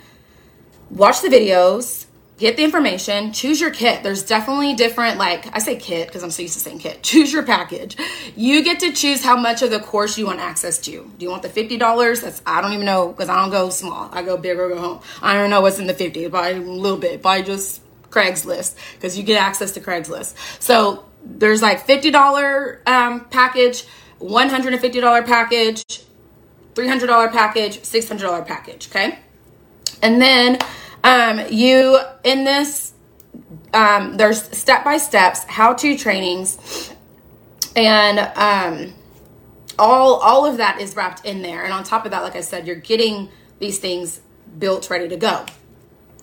watch 0.91 1.21
the 1.21 1.29
videos 1.29 2.07
get 2.41 2.57
the 2.57 2.65
information, 2.65 3.33
choose 3.33 3.61
your 3.61 3.71
kit. 3.71 4.03
There's 4.03 4.25
definitely 4.25 4.75
different, 4.75 5.19
like 5.19 5.55
I 5.55 5.59
say 5.59 5.77
kit 5.77 6.09
because 6.09 6.23
I'm 6.23 6.31
so 6.31 6.41
used 6.41 6.55
to 6.55 6.61
saying 6.61 6.79
kit. 6.79 7.03
Choose 7.11 7.33
your 7.33 7.43
package. 7.43 7.97
You 8.35 8.65
get 8.65 8.81
to 8.81 8.93
choose 8.93 9.23
how 9.23 9.37
much 9.37 9.61
of 9.63 9.71
the 9.71 9.79
course 9.79 10.17
you 10.17 10.27
want 10.27 10.41
access 10.41 10.79
to. 10.79 10.91
Do 10.91 11.25
you 11.25 11.31
want 11.31 11.43
the 11.43 11.49
$50? 11.51 12.23
That's, 12.23 12.41
I 12.47 12.63
don't 12.63 12.73
even 12.73 12.87
know 12.87 13.09
because 13.09 13.29
I 13.29 13.37
don't 13.37 13.51
go 13.51 13.69
small. 13.69 14.09
I 14.11 14.23
go 14.23 14.39
big 14.39 14.59
or 14.59 14.71
go 14.71 14.79
home. 14.79 15.01
I 15.21 15.35
don't 15.35 15.51
know 15.51 15.61
what's 15.61 15.79
in 15.79 15.87
the 15.87 15.93
50, 15.93 16.29
buy 16.29 16.51
a 16.51 16.59
little 16.59 16.99
bit, 16.99 17.21
buy 17.21 17.43
just 17.43 17.83
Craigslist 18.09 18.75
because 18.95 19.19
you 19.19 19.23
get 19.23 19.41
access 19.41 19.73
to 19.73 19.81
Craigslist. 19.81 20.35
So 20.63 21.05
there's 21.23 21.61
like 21.61 21.87
$50 21.87 22.89
um, 22.89 23.27
package, 23.27 23.85
$150 24.21 25.27
package, 25.27 25.85
$300 26.75 27.33
package, 27.33 27.79
$600 27.81 28.47
package, 28.47 28.89
okay? 28.89 29.19
And 30.03 30.23
then 30.23 30.59
um, 31.03 31.41
you, 31.51 31.99
in 32.25 32.45
this, 32.45 32.93
um, 33.73 34.17
there's 34.17 34.43
step 34.57 34.85
by 34.85 34.97
steps, 34.97 35.45
how 35.45 35.75
to 35.75 35.97
trainings, 35.97 36.93
and 37.77 38.19
um, 38.37 38.95
all 39.79 40.17
all 40.17 40.47
of 40.47 40.59
that 40.59 40.81
is 40.81 40.97
wrapped 40.97 41.25
in 41.25 41.43
there. 41.43 41.65
And 41.65 41.73
on 41.73 41.85
top 41.85 42.05
of 42.05 42.11
that, 42.11 42.23
like 42.23 42.37
I 42.37 42.41
said, 42.41 42.67
you're 42.67 42.77
getting 42.77 43.29
these 43.59 43.79
things 43.79 44.21
built, 44.59 44.91
ready 44.91 45.09
to 45.09 45.17
go. 45.17 45.47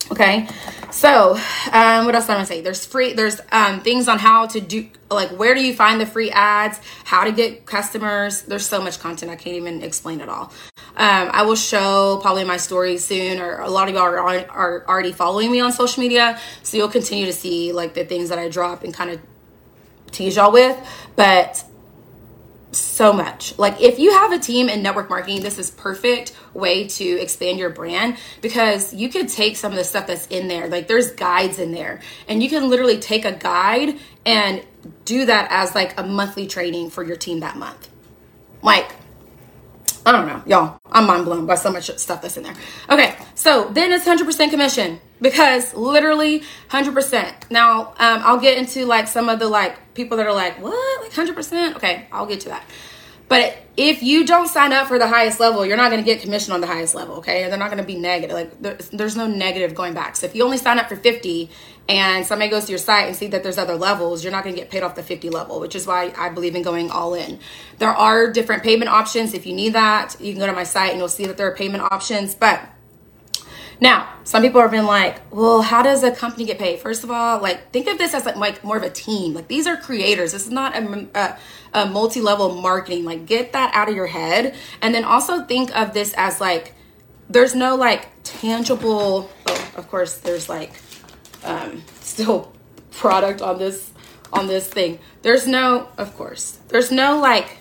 Okay, 0.09 0.47
so 0.89 1.37
um, 1.73 2.05
what 2.05 2.15
else 2.15 2.25
am 2.25 2.31
I 2.31 2.35
gonna 2.35 2.45
say? 2.45 2.61
There's 2.61 2.85
free. 2.85 3.13
There's 3.13 3.41
um, 3.51 3.81
things 3.81 4.07
on 4.07 4.19
how 4.19 4.47
to 4.47 4.61
do, 4.61 4.87
like 5.11 5.29
where 5.31 5.53
do 5.53 5.61
you 5.61 5.73
find 5.73 5.99
the 5.99 6.05
free 6.05 6.31
ads, 6.31 6.79
how 7.03 7.25
to 7.25 7.31
get 7.31 7.65
customers. 7.65 8.43
There's 8.43 8.65
so 8.65 8.81
much 8.81 8.99
content 8.99 9.31
I 9.31 9.35
can't 9.35 9.57
even 9.57 9.81
explain 9.83 10.21
it 10.21 10.29
all. 10.29 10.53
Um, 10.97 11.29
I 11.31 11.43
will 11.43 11.55
show 11.55 12.17
probably 12.23 12.43
my 12.43 12.57
story 12.57 12.97
soon, 12.97 13.39
or 13.39 13.59
a 13.59 13.69
lot 13.69 13.87
of 13.87 13.93
y'all 13.93 14.03
are, 14.03 14.19
are 14.19 14.85
already 14.87 15.11
following 15.11 15.51
me 15.51 15.59
on 15.59 15.71
social 15.71 16.01
media, 16.01 16.39
so 16.63 16.75
you'll 16.75 16.89
continue 16.89 17.27
to 17.27 17.33
see 17.33 17.71
like 17.71 17.93
the 17.93 18.03
things 18.03 18.29
that 18.29 18.39
I 18.39 18.49
drop 18.49 18.83
and 18.83 18.93
kind 18.93 19.11
of 19.11 19.21
tease 20.11 20.37
y'all 20.37 20.51
with. 20.51 20.75
But 21.15 21.63
so 22.71 23.13
much. 23.13 23.57
Like 23.57 23.81
if 23.81 23.99
you 23.99 24.11
have 24.11 24.31
a 24.31 24.39
team 24.39 24.69
in 24.69 24.81
network 24.81 25.09
marketing, 25.09 25.41
this 25.41 25.57
is 25.57 25.71
perfect 25.71 26.35
way 26.53 26.87
to 26.87 27.05
expand 27.05 27.59
your 27.59 27.69
brand 27.69 28.17
because 28.41 28.93
you 28.93 29.09
could 29.09 29.29
take 29.29 29.55
some 29.55 29.71
of 29.71 29.77
the 29.77 29.83
stuff 29.83 30.07
that's 30.07 30.27
in 30.27 30.47
there. 30.47 30.67
Like 30.67 30.87
there's 30.87 31.11
guides 31.11 31.59
in 31.59 31.71
there 31.71 32.01
and 32.27 32.43
you 32.43 32.49
can 32.49 32.69
literally 32.69 32.99
take 32.99 33.25
a 33.25 33.31
guide 33.31 33.97
and 34.25 34.63
do 35.05 35.25
that 35.25 35.47
as 35.51 35.75
like 35.75 35.99
a 35.99 36.03
monthly 36.03 36.47
training 36.47 36.89
for 36.89 37.03
your 37.03 37.15
team 37.15 37.39
that 37.39 37.55
month. 37.55 37.89
Like 38.61 38.91
I 40.07 40.13
don't 40.13 40.25
know, 40.25 40.41
y'all. 40.45 40.79
I'm 40.89 41.05
mind 41.05 41.25
blown 41.25 41.45
by 41.45 41.55
so 41.55 41.69
much 41.69 41.91
stuff 41.97 42.21
that's 42.21 42.37
in 42.37 42.43
there. 42.43 42.53
Okay, 42.89 43.13
so 43.35 43.67
then 43.73 43.91
it's 43.91 44.05
100% 44.05 44.49
commission 44.49 45.01
because 45.19 45.73
literally 45.73 46.43
100%. 46.69 47.51
Now, 47.51 47.87
um, 47.99 48.21
I'll 48.23 48.39
get 48.39 48.57
into 48.57 48.85
like 48.85 49.09
some 49.09 49.27
of 49.27 49.39
the 49.39 49.49
like 49.49 49.93
people 49.95 50.15
that 50.15 50.25
are 50.25 50.33
like, 50.33 50.61
what? 50.61 51.01
Like 51.01 51.11
100%? 51.11 51.75
Okay, 51.75 52.07
I'll 52.09 52.25
get 52.25 52.39
to 52.39 52.47
that. 52.47 52.63
But 53.27 53.57
if 53.75 54.01
you 54.01 54.25
don't 54.25 54.47
sign 54.47 54.73
up 54.73 54.87
for 54.87 54.97
the 54.97 55.07
highest 55.07 55.39
level, 55.39 55.65
you're 55.65 55.77
not 55.77 55.91
going 55.91 56.03
to 56.03 56.05
get 56.05 56.21
commission 56.21 56.53
on 56.53 56.61
the 56.61 56.67
highest 56.67 56.95
level, 56.95 57.17
okay? 57.17 57.47
They're 57.47 57.59
not 57.59 57.69
going 57.69 57.81
to 57.81 57.83
be 57.83 57.95
negative. 57.95 58.35
Like 58.35 58.89
there's, 58.91 59.15
no 59.15 59.27
negative 59.27 59.75
going 59.75 59.93
back. 59.93 60.15
So 60.15 60.25
if 60.25 60.33
you 60.33 60.43
only 60.43 60.57
sign 60.57 60.79
up 60.79 60.89
for 60.89 60.95
50 60.95 61.49
and 61.89 62.25
somebody 62.25 62.49
goes 62.49 62.65
to 62.65 62.71
your 62.71 62.79
site 62.79 63.07
and 63.07 63.15
see 63.15 63.27
that 63.27 63.43
there's 63.43 63.57
other 63.57 63.75
levels, 63.75 64.23
you're 64.23 64.31
not 64.31 64.43
going 64.43 64.55
to 64.55 64.61
get 64.61 64.71
paid 64.71 64.81
off 64.81 64.95
the 64.95 65.03
50 65.03 65.29
level, 65.29 65.59
which 65.59 65.75
is 65.75 65.85
why 65.85 66.13
I 66.17 66.29
believe 66.29 66.55
in 66.55 66.63
going 66.63 66.89
all 66.89 67.13
in. 67.13 67.39
There 67.77 67.89
are 67.89 68.31
different 68.31 68.63
payment 68.63 68.89
options. 68.89 69.33
If 69.33 69.45
you 69.45 69.53
need 69.53 69.73
that, 69.73 70.15
you 70.19 70.31
can 70.31 70.39
go 70.39 70.47
to 70.47 70.53
my 70.53 70.63
site 70.63 70.91
and 70.91 70.99
you'll 70.99 71.09
see 71.09 71.25
that 71.27 71.37
there 71.37 71.47
are 71.47 71.55
payment 71.55 71.83
options. 71.91 72.33
But 72.33 72.61
now, 73.79 74.11
some 74.23 74.41
people 74.41 74.59
have 74.61 74.71
been 74.71 74.85
like, 74.85 75.21
well, 75.31 75.61
how 75.61 75.83
does 75.83 76.03
a 76.03 76.11
company 76.11 76.45
get 76.45 76.57
paid? 76.57 76.79
First 76.79 77.03
of 77.03 77.11
all, 77.11 77.39
like 77.39 77.71
think 77.71 77.87
of 77.87 77.97
this 77.97 78.13
as 78.13 78.25
like, 78.25 78.35
like 78.35 78.63
more 78.63 78.77
of 78.77 78.83
a 78.83 78.89
team. 78.89 79.33
Like 79.33 79.47
these 79.47 79.67
are 79.67 79.77
creators. 79.77 80.31
This 80.31 80.45
is 80.45 80.51
not 80.51 80.75
a, 80.75 81.07
a, 81.13 81.37
a 81.73 81.85
multi-level 81.85 82.55
marketing. 82.55 83.05
Like 83.05 83.25
get 83.25 83.53
that 83.53 83.73
out 83.75 83.87
of 83.87 83.95
your 83.95 84.07
head. 84.07 84.55
And 84.81 84.95
then 84.95 85.03
also 85.03 85.43
think 85.43 85.75
of 85.75 85.93
this 85.93 86.13
as 86.17 86.41
like, 86.41 86.73
there's 87.29 87.53
no 87.53 87.75
like 87.75 88.09
tangible, 88.23 89.29
oh, 89.45 89.71
of 89.75 89.87
course 89.89 90.17
there's 90.17 90.49
like 90.49 90.73
um, 91.43 91.83
still 92.01 92.53
product 92.91 93.41
on 93.41 93.59
this, 93.59 93.91
on 94.33 94.47
this 94.47 94.67
thing. 94.67 94.97
There's 95.21 95.47
no, 95.47 95.89
of 95.97 96.15
course, 96.15 96.59
there's 96.69 96.91
no 96.91 97.19
like 97.19 97.57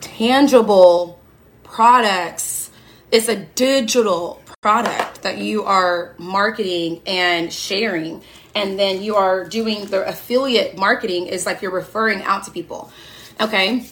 tangible 0.00 1.20
products. 1.64 2.70
It's 3.10 3.28
a 3.28 3.36
digital 3.36 4.41
product 4.62 5.22
that 5.22 5.38
you 5.38 5.64
are 5.64 6.14
marketing 6.18 7.02
and 7.04 7.52
sharing 7.52 8.22
and 8.54 8.78
then 8.78 9.02
you 9.02 9.16
are 9.16 9.44
doing 9.44 9.86
the 9.86 10.06
affiliate 10.08 10.78
marketing 10.78 11.26
is 11.26 11.44
like 11.44 11.62
you're 11.62 11.72
referring 11.72 12.22
out 12.22 12.44
to 12.44 12.50
people. 12.52 12.92
Okay? 13.40 13.84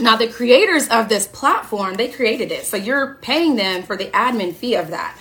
Now 0.00 0.16
the 0.16 0.26
creators 0.26 0.88
of 0.88 1.10
this 1.10 1.26
platform 1.26 1.94
they 1.94 2.08
created 2.08 2.50
it. 2.50 2.64
So 2.64 2.78
you're 2.78 3.16
paying 3.20 3.56
them 3.56 3.82
for 3.82 3.98
the 3.98 4.06
admin 4.06 4.54
fee 4.54 4.76
of 4.76 4.88
that. 4.88 5.14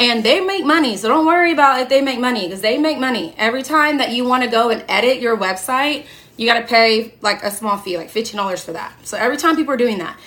And 0.00 0.24
they 0.24 0.40
make 0.40 0.66
money 0.66 0.96
so 0.96 1.08
don't 1.08 1.24
worry 1.24 1.52
about 1.52 1.80
if 1.80 1.88
they 1.88 2.00
make 2.00 2.18
money 2.18 2.46
because 2.46 2.62
they 2.62 2.78
make 2.78 2.98
money. 2.98 3.36
Every 3.38 3.62
time 3.62 3.98
that 3.98 4.10
you 4.10 4.24
want 4.24 4.42
to 4.42 4.50
go 4.50 4.70
and 4.70 4.84
edit 4.88 5.20
your 5.20 5.36
website 5.36 6.06
you 6.36 6.48
got 6.48 6.58
to 6.58 6.66
pay 6.66 7.14
like 7.20 7.44
a 7.44 7.50
small 7.52 7.76
fee 7.76 7.96
like 7.96 8.10
$15 8.10 8.64
for 8.64 8.72
that. 8.72 8.92
So 9.06 9.16
every 9.16 9.36
time 9.36 9.54
people 9.54 9.74
are 9.74 9.76
doing 9.76 9.98
that 9.98 10.18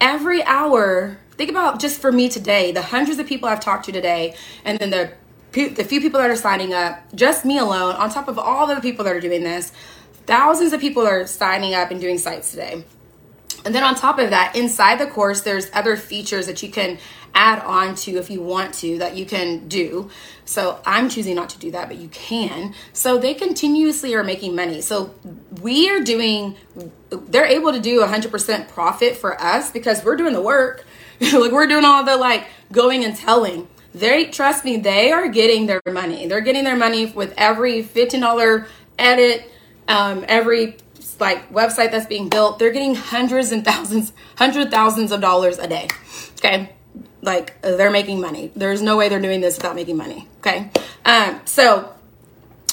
every 0.00 0.42
hour 0.44 1.18
think 1.36 1.50
about 1.50 1.80
just 1.80 2.00
for 2.00 2.12
me 2.12 2.28
today, 2.28 2.72
the 2.72 2.82
hundreds 2.82 3.18
of 3.18 3.26
people 3.26 3.48
I've 3.48 3.60
talked 3.60 3.86
to 3.86 3.92
today, 3.92 4.36
and 4.64 4.78
then 4.78 4.90
the 4.90 5.12
the 5.52 5.84
few 5.84 6.00
people 6.00 6.20
that 6.20 6.30
are 6.30 6.36
signing 6.36 6.74
up, 6.74 7.00
just 7.14 7.44
me 7.44 7.58
alone, 7.58 7.94
on 7.94 8.10
top 8.10 8.26
of 8.26 8.40
all 8.40 8.66
the 8.66 8.80
people 8.80 9.04
that 9.04 9.14
are 9.14 9.20
doing 9.20 9.44
this, 9.44 9.70
thousands 10.26 10.72
of 10.72 10.80
people 10.80 11.06
are 11.06 11.28
signing 11.28 11.74
up 11.74 11.92
and 11.92 12.00
doing 12.00 12.18
sites 12.18 12.50
today. 12.50 12.84
And 13.64 13.72
then 13.72 13.84
on 13.84 13.94
top 13.94 14.18
of 14.18 14.30
that, 14.30 14.56
inside 14.56 14.98
the 14.98 15.06
course, 15.06 15.42
there's 15.42 15.70
other 15.72 15.96
features 15.96 16.46
that 16.48 16.60
you 16.62 16.70
can 16.70 16.98
add 17.34 17.60
on 17.60 17.94
to 17.94 18.12
if 18.12 18.30
you 18.30 18.40
want 18.40 18.74
to 18.74 18.98
that 18.98 19.16
you 19.16 19.26
can 19.26 19.66
do. 19.68 20.10
So 20.44 20.80
I'm 20.86 21.08
choosing 21.08 21.34
not 21.34 21.50
to 21.50 21.58
do 21.58 21.70
that, 21.72 21.88
but 21.88 21.96
you 21.96 22.08
can. 22.08 22.74
So 22.92 23.18
they 23.18 23.34
continuously 23.34 24.14
are 24.14 24.24
making 24.24 24.54
money. 24.54 24.80
So 24.80 25.14
we 25.60 25.90
are 25.90 26.00
doing, 26.00 26.56
they're 27.10 27.46
able 27.46 27.72
to 27.72 27.80
do 27.80 28.00
100% 28.02 28.68
profit 28.68 29.16
for 29.16 29.40
us 29.40 29.70
because 29.70 30.04
we're 30.04 30.16
doing 30.16 30.32
the 30.32 30.42
work 30.42 30.84
like 31.20 31.52
we're 31.52 31.66
doing 31.66 31.84
all 31.84 32.04
the 32.04 32.16
like 32.16 32.46
going 32.72 33.04
and 33.04 33.16
telling. 33.16 33.68
They 33.94 34.26
trust 34.26 34.64
me, 34.64 34.76
they 34.76 35.12
are 35.12 35.28
getting 35.28 35.66
their 35.66 35.80
money. 35.86 36.26
They're 36.26 36.40
getting 36.40 36.64
their 36.64 36.76
money 36.76 37.06
with 37.06 37.32
every 37.36 37.84
$15 37.84 38.66
edit, 38.98 39.50
um, 39.86 40.24
every 40.26 40.76
like 41.20 41.52
website 41.52 41.92
that's 41.92 42.06
being 42.06 42.28
built. 42.28 42.58
They're 42.58 42.72
getting 42.72 42.96
hundreds 42.96 43.52
and 43.52 43.64
thousands, 43.64 44.12
hundred 44.36 44.70
thousands 44.70 45.12
of 45.12 45.20
dollars 45.20 45.58
a 45.58 45.68
day. 45.68 45.88
Okay. 46.38 46.72
Like 47.24 47.60
they're 47.62 47.90
making 47.90 48.20
money. 48.20 48.52
There's 48.54 48.82
no 48.82 48.96
way 48.96 49.08
they're 49.08 49.20
doing 49.20 49.40
this 49.40 49.56
without 49.56 49.74
making 49.74 49.96
money. 49.96 50.28
Okay. 50.38 50.70
Um, 51.04 51.40
so 51.44 51.92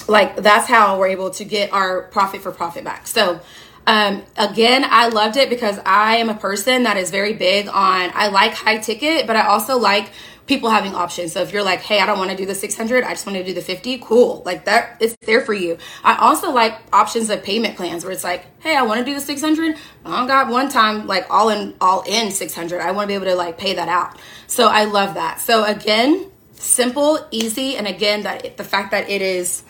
like 0.07 0.35
that's 0.37 0.67
how 0.67 0.99
we're 0.99 1.07
able 1.07 1.29
to 1.31 1.45
get 1.45 1.71
our 1.73 2.03
profit 2.03 2.41
for 2.41 2.51
profit 2.51 2.83
back. 2.83 3.07
So 3.07 3.39
um, 3.87 4.23
again, 4.37 4.85
I 4.87 5.07
loved 5.07 5.37
it 5.37 5.49
because 5.49 5.79
I 5.85 6.17
am 6.17 6.29
a 6.29 6.35
person 6.35 6.83
that 6.83 6.97
is 6.97 7.09
very 7.09 7.33
big 7.33 7.67
on, 7.67 8.11
I 8.13 8.27
like 8.27 8.53
high 8.53 8.77
ticket, 8.77 9.25
but 9.25 9.35
I 9.35 9.47
also 9.47 9.77
like 9.77 10.11
people 10.47 10.69
having 10.69 10.93
options. 10.95 11.33
So 11.33 11.41
if 11.41 11.53
you're 11.53 11.63
like, 11.63 11.79
hey, 11.81 11.99
I 11.99 12.05
don't 12.05 12.17
want 12.17 12.31
to 12.31 12.37
do 12.37 12.45
the 12.45 12.55
600, 12.55 13.03
I 13.03 13.11
just 13.11 13.25
want 13.25 13.37
to 13.37 13.43
do 13.43 13.53
the 13.53 13.61
50, 13.61 13.99
cool. 13.99 14.41
Like 14.45 14.65
that, 14.65 14.97
it's 14.99 15.15
there 15.21 15.41
for 15.41 15.53
you. 15.53 15.77
I 16.03 16.17
also 16.17 16.51
like 16.51 16.79
options 16.91 17.29
of 17.29 17.43
payment 17.43 17.77
plans 17.77 18.03
where 18.03 18.11
it's 18.13 18.23
like, 18.23 18.45
hey, 18.61 18.75
I 18.75 18.81
want 18.81 18.99
to 18.99 19.05
do 19.05 19.13
the 19.13 19.21
600. 19.21 19.77
I 20.05 20.17
don't 20.17 20.27
got 20.27 20.49
one 20.49 20.69
time 20.69 21.07
like 21.07 21.27
all 21.29 21.49
in, 21.49 21.75
all 21.79 22.01
in 22.01 22.31
600. 22.31 22.81
I 22.81 22.91
want 22.91 23.05
to 23.05 23.07
be 23.07 23.13
able 23.13 23.25
to 23.25 23.35
like 23.35 23.57
pay 23.57 23.75
that 23.75 23.87
out. 23.87 24.19
So 24.47 24.67
I 24.67 24.85
love 24.85 25.13
that. 25.13 25.39
So 25.39 25.63
again, 25.63 26.29
simple, 26.53 27.25
easy. 27.31 27.77
And 27.77 27.87
again, 27.87 28.23
that 28.23 28.57
the 28.57 28.63
fact 28.63 28.91
that 28.91 29.09
it 29.09 29.21
is, 29.21 29.63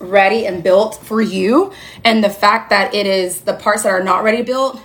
ready 0.00 0.46
and 0.46 0.62
built 0.62 0.96
for 1.04 1.20
you 1.20 1.72
and 2.02 2.22
the 2.22 2.30
fact 2.30 2.70
that 2.70 2.94
it 2.94 3.06
is 3.06 3.42
the 3.42 3.54
parts 3.54 3.84
that 3.84 3.90
are 3.90 4.02
not 4.02 4.24
ready 4.24 4.42
built 4.42 4.80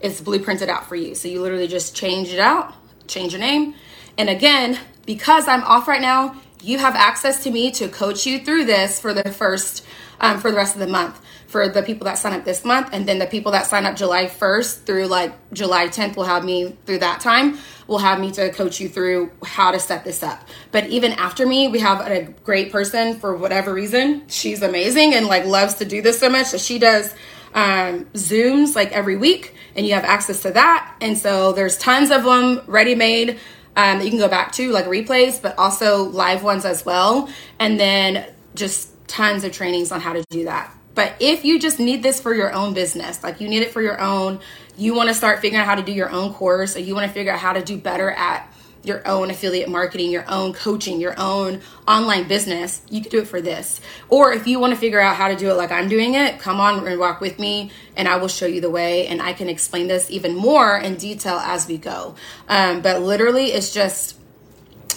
is 0.00 0.20
blueprinted 0.20 0.68
out 0.68 0.88
for 0.88 0.94
you 0.94 1.14
so 1.14 1.28
you 1.28 1.42
literally 1.42 1.66
just 1.66 1.94
change 1.96 2.32
it 2.32 2.38
out 2.38 2.72
change 3.08 3.32
your 3.32 3.40
name 3.40 3.74
and 4.18 4.28
again 4.28 4.78
because 5.04 5.48
i'm 5.48 5.62
off 5.64 5.88
right 5.88 6.00
now 6.00 6.34
you 6.62 6.78
have 6.78 6.94
access 6.94 7.42
to 7.42 7.50
me 7.50 7.70
to 7.70 7.88
coach 7.88 8.26
you 8.26 8.44
through 8.44 8.64
this 8.64 9.00
for 9.00 9.12
the 9.12 9.32
first 9.32 9.84
um, 10.20 10.40
for 10.40 10.50
the 10.50 10.56
rest 10.56 10.74
of 10.74 10.80
the 10.80 10.86
month 10.86 11.20
for 11.46 11.68
the 11.68 11.82
people 11.82 12.04
that 12.04 12.18
sign 12.18 12.32
up 12.32 12.44
this 12.44 12.64
month 12.64 12.88
and 12.92 13.06
then 13.06 13.18
the 13.18 13.26
people 13.26 13.52
that 13.52 13.66
sign 13.66 13.84
up 13.84 13.96
july 13.96 14.26
1st 14.26 14.84
through 14.84 15.06
like 15.06 15.34
july 15.52 15.88
10th 15.88 16.16
will 16.16 16.24
have 16.24 16.44
me 16.44 16.76
through 16.86 16.98
that 16.98 17.20
time 17.20 17.58
will 17.86 17.98
have 17.98 18.18
me 18.20 18.30
to 18.32 18.50
coach 18.50 18.80
you 18.80 18.88
through 18.88 19.30
how 19.44 19.70
to 19.70 19.78
set 19.78 20.04
this 20.04 20.22
up. 20.22 20.46
But 20.72 20.88
even 20.88 21.12
after 21.12 21.46
me, 21.46 21.68
we 21.68 21.78
have 21.80 22.00
a 22.06 22.22
great 22.44 22.72
person 22.72 23.18
for 23.18 23.36
whatever 23.36 23.72
reason. 23.72 24.26
She's 24.28 24.62
amazing 24.62 25.14
and 25.14 25.26
like 25.26 25.44
loves 25.44 25.74
to 25.74 25.84
do 25.84 26.02
this 26.02 26.18
so 26.18 26.28
much. 26.28 26.48
So 26.48 26.58
she 26.58 26.78
does 26.78 27.14
um, 27.54 28.04
Zooms 28.14 28.74
like 28.74 28.92
every 28.92 29.16
week, 29.16 29.54
and 29.74 29.86
you 29.86 29.94
have 29.94 30.04
access 30.04 30.42
to 30.42 30.50
that. 30.52 30.94
And 31.00 31.16
so 31.16 31.52
there's 31.52 31.78
tons 31.78 32.10
of 32.10 32.24
them 32.24 32.62
ready 32.66 32.94
made 32.94 33.38
um, 33.76 33.98
that 33.98 34.04
you 34.04 34.10
can 34.10 34.18
go 34.18 34.28
back 34.28 34.52
to, 34.52 34.70
like 34.72 34.86
replays, 34.86 35.40
but 35.40 35.56
also 35.58 36.04
live 36.04 36.42
ones 36.42 36.64
as 36.64 36.84
well. 36.84 37.28
And 37.58 37.78
then 37.78 38.26
just 38.54 38.90
tons 39.06 39.44
of 39.44 39.52
trainings 39.52 39.92
on 39.92 40.00
how 40.00 40.14
to 40.14 40.24
do 40.30 40.44
that. 40.44 40.72
But 40.94 41.14
if 41.20 41.44
you 41.44 41.60
just 41.60 41.78
need 41.78 42.02
this 42.02 42.20
for 42.20 42.34
your 42.34 42.52
own 42.52 42.72
business, 42.72 43.22
like 43.22 43.40
you 43.40 43.48
need 43.48 43.62
it 43.62 43.70
for 43.70 43.82
your 43.82 44.00
own, 44.00 44.40
you 44.78 44.94
want 44.94 45.10
to 45.10 45.14
start 45.14 45.40
figuring 45.40 45.60
out 45.60 45.66
how 45.66 45.74
to 45.74 45.82
do 45.82 45.92
your 45.92 46.10
own 46.10 46.32
course, 46.32 46.74
or 46.74 46.80
you 46.80 46.94
want 46.94 47.06
to 47.06 47.12
figure 47.12 47.32
out 47.32 47.38
how 47.38 47.52
to 47.52 47.62
do 47.62 47.76
better 47.76 48.10
at 48.10 48.50
your 48.86 49.06
own 49.06 49.30
affiliate 49.30 49.68
marketing, 49.68 50.10
your 50.10 50.24
own 50.28 50.52
coaching, 50.52 51.00
your 51.00 51.14
own 51.18 51.60
online 51.88 52.28
business, 52.28 52.82
you 52.88 53.00
can 53.00 53.10
do 53.10 53.18
it 53.18 53.28
for 53.28 53.40
this. 53.40 53.80
Or 54.08 54.32
if 54.32 54.46
you 54.46 54.60
want 54.60 54.72
to 54.72 54.78
figure 54.78 55.00
out 55.00 55.16
how 55.16 55.28
to 55.28 55.36
do 55.36 55.50
it 55.50 55.54
like 55.54 55.72
I'm 55.72 55.88
doing 55.88 56.14
it, 56.14 56.38
come 56.38 56.60
on 56.60 56.86
and 56.86 57.00
walk 57.00 57.20
with 57.20 57.38
me 57.38 57.72
and 57.96 58.06
I 58.06 58.16
will 58.16 58.28
show 58.28 58.46
you 58.46 58.60
the 58.60 58.70
way 58.70 59.08
and 59.08 59.20
I 59.20 59.32
can 59.32 59.48
explain 59.48 59.88
this 59.88 60.10
even 60.10 60.36
more 60.36 60.76
in 60.76 60.96
detail 60.96 61.38
as 61.38 61.66
we 61.66 61.78
go. 61.78 62.14
Um, 62.48 62.80
but 62.80 63.02
literally, 63.02 63.46
it's 63.46 63.72
just 63.72 64.18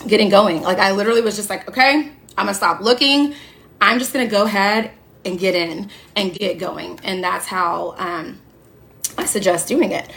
getting 0.07 0.29
going. 0.29 0.61
Like, 0.61 0.77
I 0.77 0.91
literally 0.91 1.21
was 1.21 1.35
just 1.35 1.49
like, 1.49 1.67
okay, 1.67 2.11
I'm 2.37 2.45
gonna 2.45 2.53
stop 2.53 2.81
looking. 2.81 3.33
I'm 3.81 3.97
just 3.99 4.13
gonna 4.13 4.27
go 4.27 4.45
ahead 4.45 4.91
and 5.25 5.39
get 5.39 5.55
in 5.55 5.89
and 6.15 6.33
get 6.33 6.59
going. 6.59 6.99
And 7.03 7.23
that's 7.23 7.45
how 7.45 7.95
um, 7.97 8.39
I 9.17 9.25
suggest 9.25 9.67
doing 9.67 9.91
it. 9.91 10.09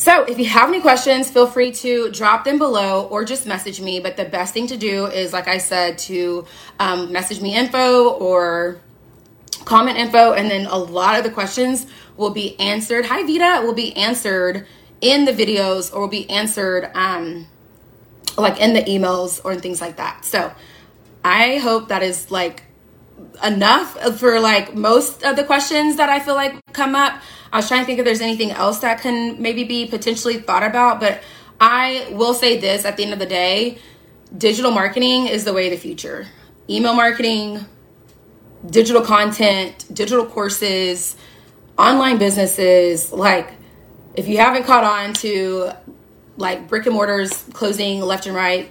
So, 0.00 0.24
if 0.24 0.38
you 0.38 0.46
have 0.46 0.70
any 0.70 0.80
questions, 0.80 1.30
feel 1.30 1.46
free 1.46 1.72
to 1.72 2.10
drop 2.10 2.46
them 2.46 2.56
below 2.56 3.06
or 3.08 3.22
just 3.22 3.46
message 3.46 3.82
me. 3.82 4.00
But 4.00 4.16
the 4.16 4.24
best 4.24 4.54
thing 4.54 4.66
to 4.68 4.78
do 4.78 5.04
is, 5.04 5.34
like 5.34 5.46
I 5.46 5.58
said, 5.58 5.98
to 5.98 6.46
um, 6.78 7.12
message 7.12 7.42
me 7.42 7.54
info 7.54 8.08
or 8.12 8.78
comment 9.66 9.98
info, 9.98 10.32
and 10.32 10.50
then 10.50 10.64
a 10.64 10.78
lot 10.78 11.18
of 11.18 11.22
the 11.24 11.30
questions 11.30 11.86
will 12.16 12.30
be 12.30 12.58
answered. 12.58 13.04
Hi, 13.04 13.24
Vita, 13.24 13.60
will 13.62 13.74
be 13.74 13.94
answered 13.94 14.66
in 15.02 15.26
the 15.26 15.32
videos 15.32 15.94
or 15.94 16.00
will 16.00 16.08
be 16.08 16.30
answered 16.30 16.90
um, 16.94 17.46
like 18.38 18.58
in 18.58 18.72
the 18.72 18.82
emails 18.84 19.38
or 19.44 19.54
things 19.56 19.82
like 19.82 19.96
that. 19.96 20.24
So, 20.24 20.50
I 21.22 21.58
hope 21.58 21.88
that 21.88 22.02
is 22.02 22.30
like 22.30 22.62
enough 23.44 23.98
for 24.18 24.40
like 24.40 24.74
most 24.74 25.22
of 25.22 25.36
the 25.36 25.44
questions 25.44 25.96
that 25.96 26.08
I 26.08 26.20
feel 26.20 26.34
like 26.34 26.60
come 26.72 26.94
up. 26.94 27.20
I 27.52 27.56
was 27.56 27.68
trying 27.68 27.80
to 27.80 27.86
think 27.86 27.98
if 27.98 28.04
there's 28.04 28.20
anything 28.20 28.50
else 28.52 28.78
that 28.80 29.00
can 29.00 29.40
maybe 29.40 29.64
be 29.64 29.86
potentially 29.86 30.38
thought 30.38 30.62
about, 30.62 31.00
but 31.00 31.22
I 31.60 32.08
will 32.12 32.34
say 32.34 32.58
this 32.58 32.84
at 32.84 32.96
the 32.96 33.04
end 33.04 33.12
of 33.12 33.18
the 33.18 33.26
day 33.26 33.78
digital 34.36 34.70
marketing 34.70 35.26
is 35.26 35.44
the 35.44 35.52
way 35.52 35.66
of 35.66 35.72
the 35.72 35.76
future. 35.76 36.26
Email 36.68 36.94
marketing, 36.94 37.64
digital 38.64 39.02
content, 39.02 39.84
digital 39.92 40.24
courses, 40.24 41.16
online 41.76 42.18
businesses. 42.18 43.12
Like, 43.12 43.52
if 44.14 44.28
you 44.28 44.38
haven't 44.38 44.64
caught 44.64 44.84
on 44.84 45.14
to 45.14 45.72
like 46.36 46.68
brick 46.68 46.86
and 46.86 46.94
mortars 46.94 47.44
closing 47.52 48.00
left 48.00 48.26
and 48.26 48.34
right 48.34 48.70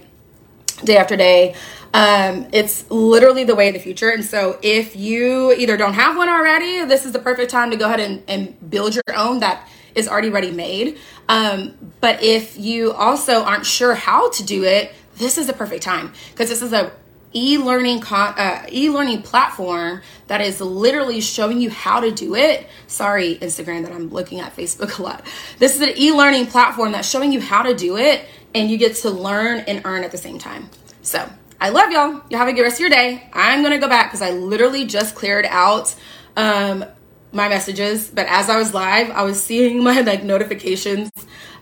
day 0.84 0.96
after 0.96 1.16
day, 1.16 1.54
um, 1.92 2.46
it's 2.52 2.88
literally 2.90 3.44
the 3.44 3.54
way 3.54 3.68
of 3.68 3.74
the 3.74 3.80
future. 3.80 4.10
And 4.10 4.24
so 4.24 4.58
if 4.62 4.94
you 4.94 5.52
either 5.52 5.76
don't 5.76 5.94
have 5.94 6.16
one 6.16 6.28
already, 6.28 6.84
this 6.84 7.04
is 7.04 7.12
the 7.12 7.18
perfect 7.18 7.50
time 7.50 7.70
to 7.70 7.76
go 7.76 7.86
ahead 7.86 8.00
and, 8.00 8.22
and 8.28 8.70
build 8.70 8.94
your 8.94 9.02
own 9.16 9.40
that 9.40 9.68
is 9.94 10.08
already 10.08 10.30
ready 10.30 10.52
made. 10.52 10.98
Um, 11.28 11.74
but 12.00 12.22
if 12.22 12.58
you 12.58 12.92
also 12.92 13.42
aren't 13.42 13.66
sure 13.66 13.94
how 13.94 14.30
to 14.30 14.44
do 14.44 14.64
it, 14.64 14.92
this 15.16 15.36
is 15.36 15.46
the 15.46 15.52
perfect 15.52 15.82
time 15.82 16.12
because 16.30 16.48
this 16.48 16.62
is 16.62 16.72
a 16.72 16.92
e-learning 17.34 18.02
uh, 18.04 18.66
e-learning 18.70 19.22
platform 19.22 20.00
that 20.26 20.40
is 20.40 20.60
literally 20.60 21.20
showing 21.20 21.60
you 21.60 21.70
how 21.70 22.00
to 22.00 22.10
do 22.10 22.34
it 22.34 22.66
sorry 22.86 23.36
instagram 23.36 23.82
that 23.82 23.92
i'm 23.92 24.08
looking 24.08 24.40
at 24.40 24.54
facebook 24.56 24.98
a 24.98 25.02
lot 25.02 25.24
this 25.58 25.74
is 25.76 25.82
an 25.82 25.92
e-learning 25.96 26.46
platform 26.46 26.92
that's 26.92 27.08
showing 27.08 27.32
you 27.32 27.40
how 27.40 27.62
to 27.62 27.74
do 27.74 27.96
it 27.96 28.26
and 28.54 28.70
you 28.70 28.76
get 28.76 28.94
to 28.94 29.10
learn 29.10 29.60
and 29.60 29.82
earn 29.84 30.02
at 30.04 30.10
the 30.10 30.18
same 30.18 30.38
time 30.38 30.68
so 31.02 31.28
I 31.62 31.68
love 31.68 31.90
y'all. 31.90 32.22
You 32.30 32.38
have 32.38 32.48
a 32.48 32.54
good 32.54 32.62
rest 32.62 32.76
of 32.76 32.80
your 32.80 32.88
day. 32.88 33.28
I'm 33.34 33.62
gonna 33.62 33.78
go 33.78 33.86
back 33.86 34.06
because 34.06 34.22
I 34.22 34.30
literally 34.30 34.86
just 34.86 35.14
cleared 35.14 35.44
out 35.44 35.94
um, 36.34 36.86
my 37.32 37.48
messages, 37.48 38.08
but 38.08 38.26
as 38.28 38.48
I 38.48 38.56
was 38.56 38.72
live, 38.74 39.10
I 39.10 39.22
was 39.22 39.42
seeing 39.42 39.82
my 39.84 40.00
like 40.00 40.24
notifications 40.24 41.10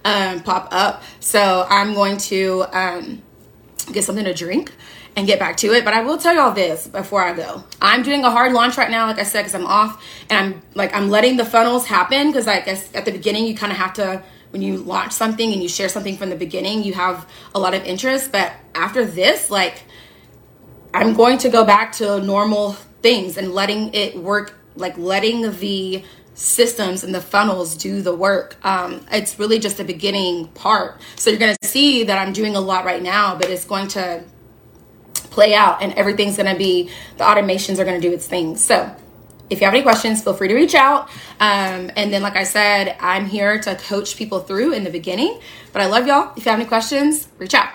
um, 0.04 0.42
pop 0.42 0.68
up. 0.70 1.02
So 1.20 1.66
I'm 1.68 1.94
going 1.94 2.18
to 2.18 2.64
um, 2.72 3.22
get 3.92 4.04
something 4.04 4.24
to 4.24 4.34
drink 4.34 4.72
and 5.18 5.26
get 5.26 5.40
back 5.40 5.56
to 5.56 5.72
it. 5.72 5.84
But 5.84 5.94
I 5.94 6.02
will 6.02 6.16
tell 6.16 6.32
y'all 6.32 6.54
this 6.54 6.86
before 6.86 7.20
I 7.20 7.34
go. 7.34 7.64
I'm 7.82 8.04
doing 8.04 8.22
a 8.22 8.30
hard 8.30 8.52
launch 8.52 8.78
right 8.78 8.88
now, 8.88 9.08
like 9.08 9.18
I 9.18 9.24
said, 9.24 9.40
because 9.40 9.54
I'm 9.54 9.66
off 9.66 10.00
and 10.30 10.38
I'm 10.54 10.62
like 10.74 10.94
I'm 10.94 11.10
letting 11.10 11.36
the 11.36 11.44
funnels 11.44 11.86
happen 11.86 12.28
because 12.28 12.46
I 12.46 12.60
guess 12.60 12.94
at 12.94 13.04
the 13.04 13.10
beginning 13.10 13.46
you 13.46 13.56
kind 13.56 13.72
of 13.72 13.78
have 13.78 13.94
to 13.94 14.22
when 14.50 14.62
you 14.62 14.76
launch 14.76 15.12
something 15.12 15.52
and 15.52 15.60
you 15.60 15.68
share 15.68 15.88
something 15.88 16.16
from 16.16 16.30
the 16.30 16.36
beginning, 16.36 16.84
you 16.84 16.94
have 16.94 17.28
a 17.52 17.58
lot 17.58 17.74
of 17.74 17.84
interest. 17.84 18.30
But 18.30 18.52
after 18.76 19.04
this, 19.04 19.50
like 19.50 19.82
I'm 20.94 21.14
going 21.14 21.38
to 21.38 21.48
go 21.48 21.64
back 21.64 21.92
to 21.94 22.20
normal 22.20 22.72
things 23.02 23.36
and 23.36 23.52
letting 23.52 23.92
it 23.94 24.16
work, 24.16 24.54
like 24.76 24.96
letting 24.96 25.50
the 25.50 26.04
systems 26.34 27.02
and 27.02 27.12
the 27.12 27.20
funnels 27.20 27.76
do 27.76 28.02
the 28.02 28.14
work. 28.14 28.56
Um, 28.64 29.04
it's 29.10 29.36
really 29.40 29.58
just 29.58 29.78
the 29.78 29.84
beginning 29.84 30.46
part. 30.48 31.00
So 31.16 31.30
you're 31.30 31.40
going 31.40 31.56
to 31.60 31.68
see 31.68 32.04
that 32.04 32.24
I'm 32.24 32.32
doing 32.32 32.54
a 32.54 32.60
lot 32.60 32.84
right 32.84 33.02
now, 33.02 33.34
but 33.34 33.50
it's 33.50 33.64
going 33.64 33.88
to 33.88 34.22
play 35.38 35.54
out 35.54 35.80
and 35.80 35.92
everything's 35.92 36.36
going 36.36 36.52
to 36.52 36.58
be, 36.58 36.90
the 37.16 37.22
automations 37.22 37.78
are 37.78 37.84
going 37.84 38.00
to 38.00 38.08
do 38.08 38.12
its 38.12 38.26
thing. 38.26 38.56
So 38.56 38.92
if 39.48 39.60
you 39.60 39.66
have 39.66 39.72
any 39.72 39.84
questions, 39.84 40.20
feel 40.20 40.34
free 40.34 40.48
to 40.48 40.54
reach 40.54 40.74
out. 40.74 41.08
Um, 41.38 41.92
and 41.96 42.12
then, 42.12 42.22
like 42.22 42.34
I 42.34 42.42
said, 42.42 42.96
I'm 42.98 43.26
here 43.26 43.60
to 43.60 43.76
coach 43.76 44.16
people 44.16 44.40
through 44.40 44.72
in 44.72 44.82
the 44.82 44.90
beginning. 44.90 45.38
But 45.72 45.82
I 45.82 45.86
love 45.86 46.08
y'all. 46.08 46.32
If 46.36 46.44
you 46.44 46.50
have 46.50 46.58
any 46.58 46.68
questions, 46.68 47.28
reach 47.38 47.54
out. 47.54 47.70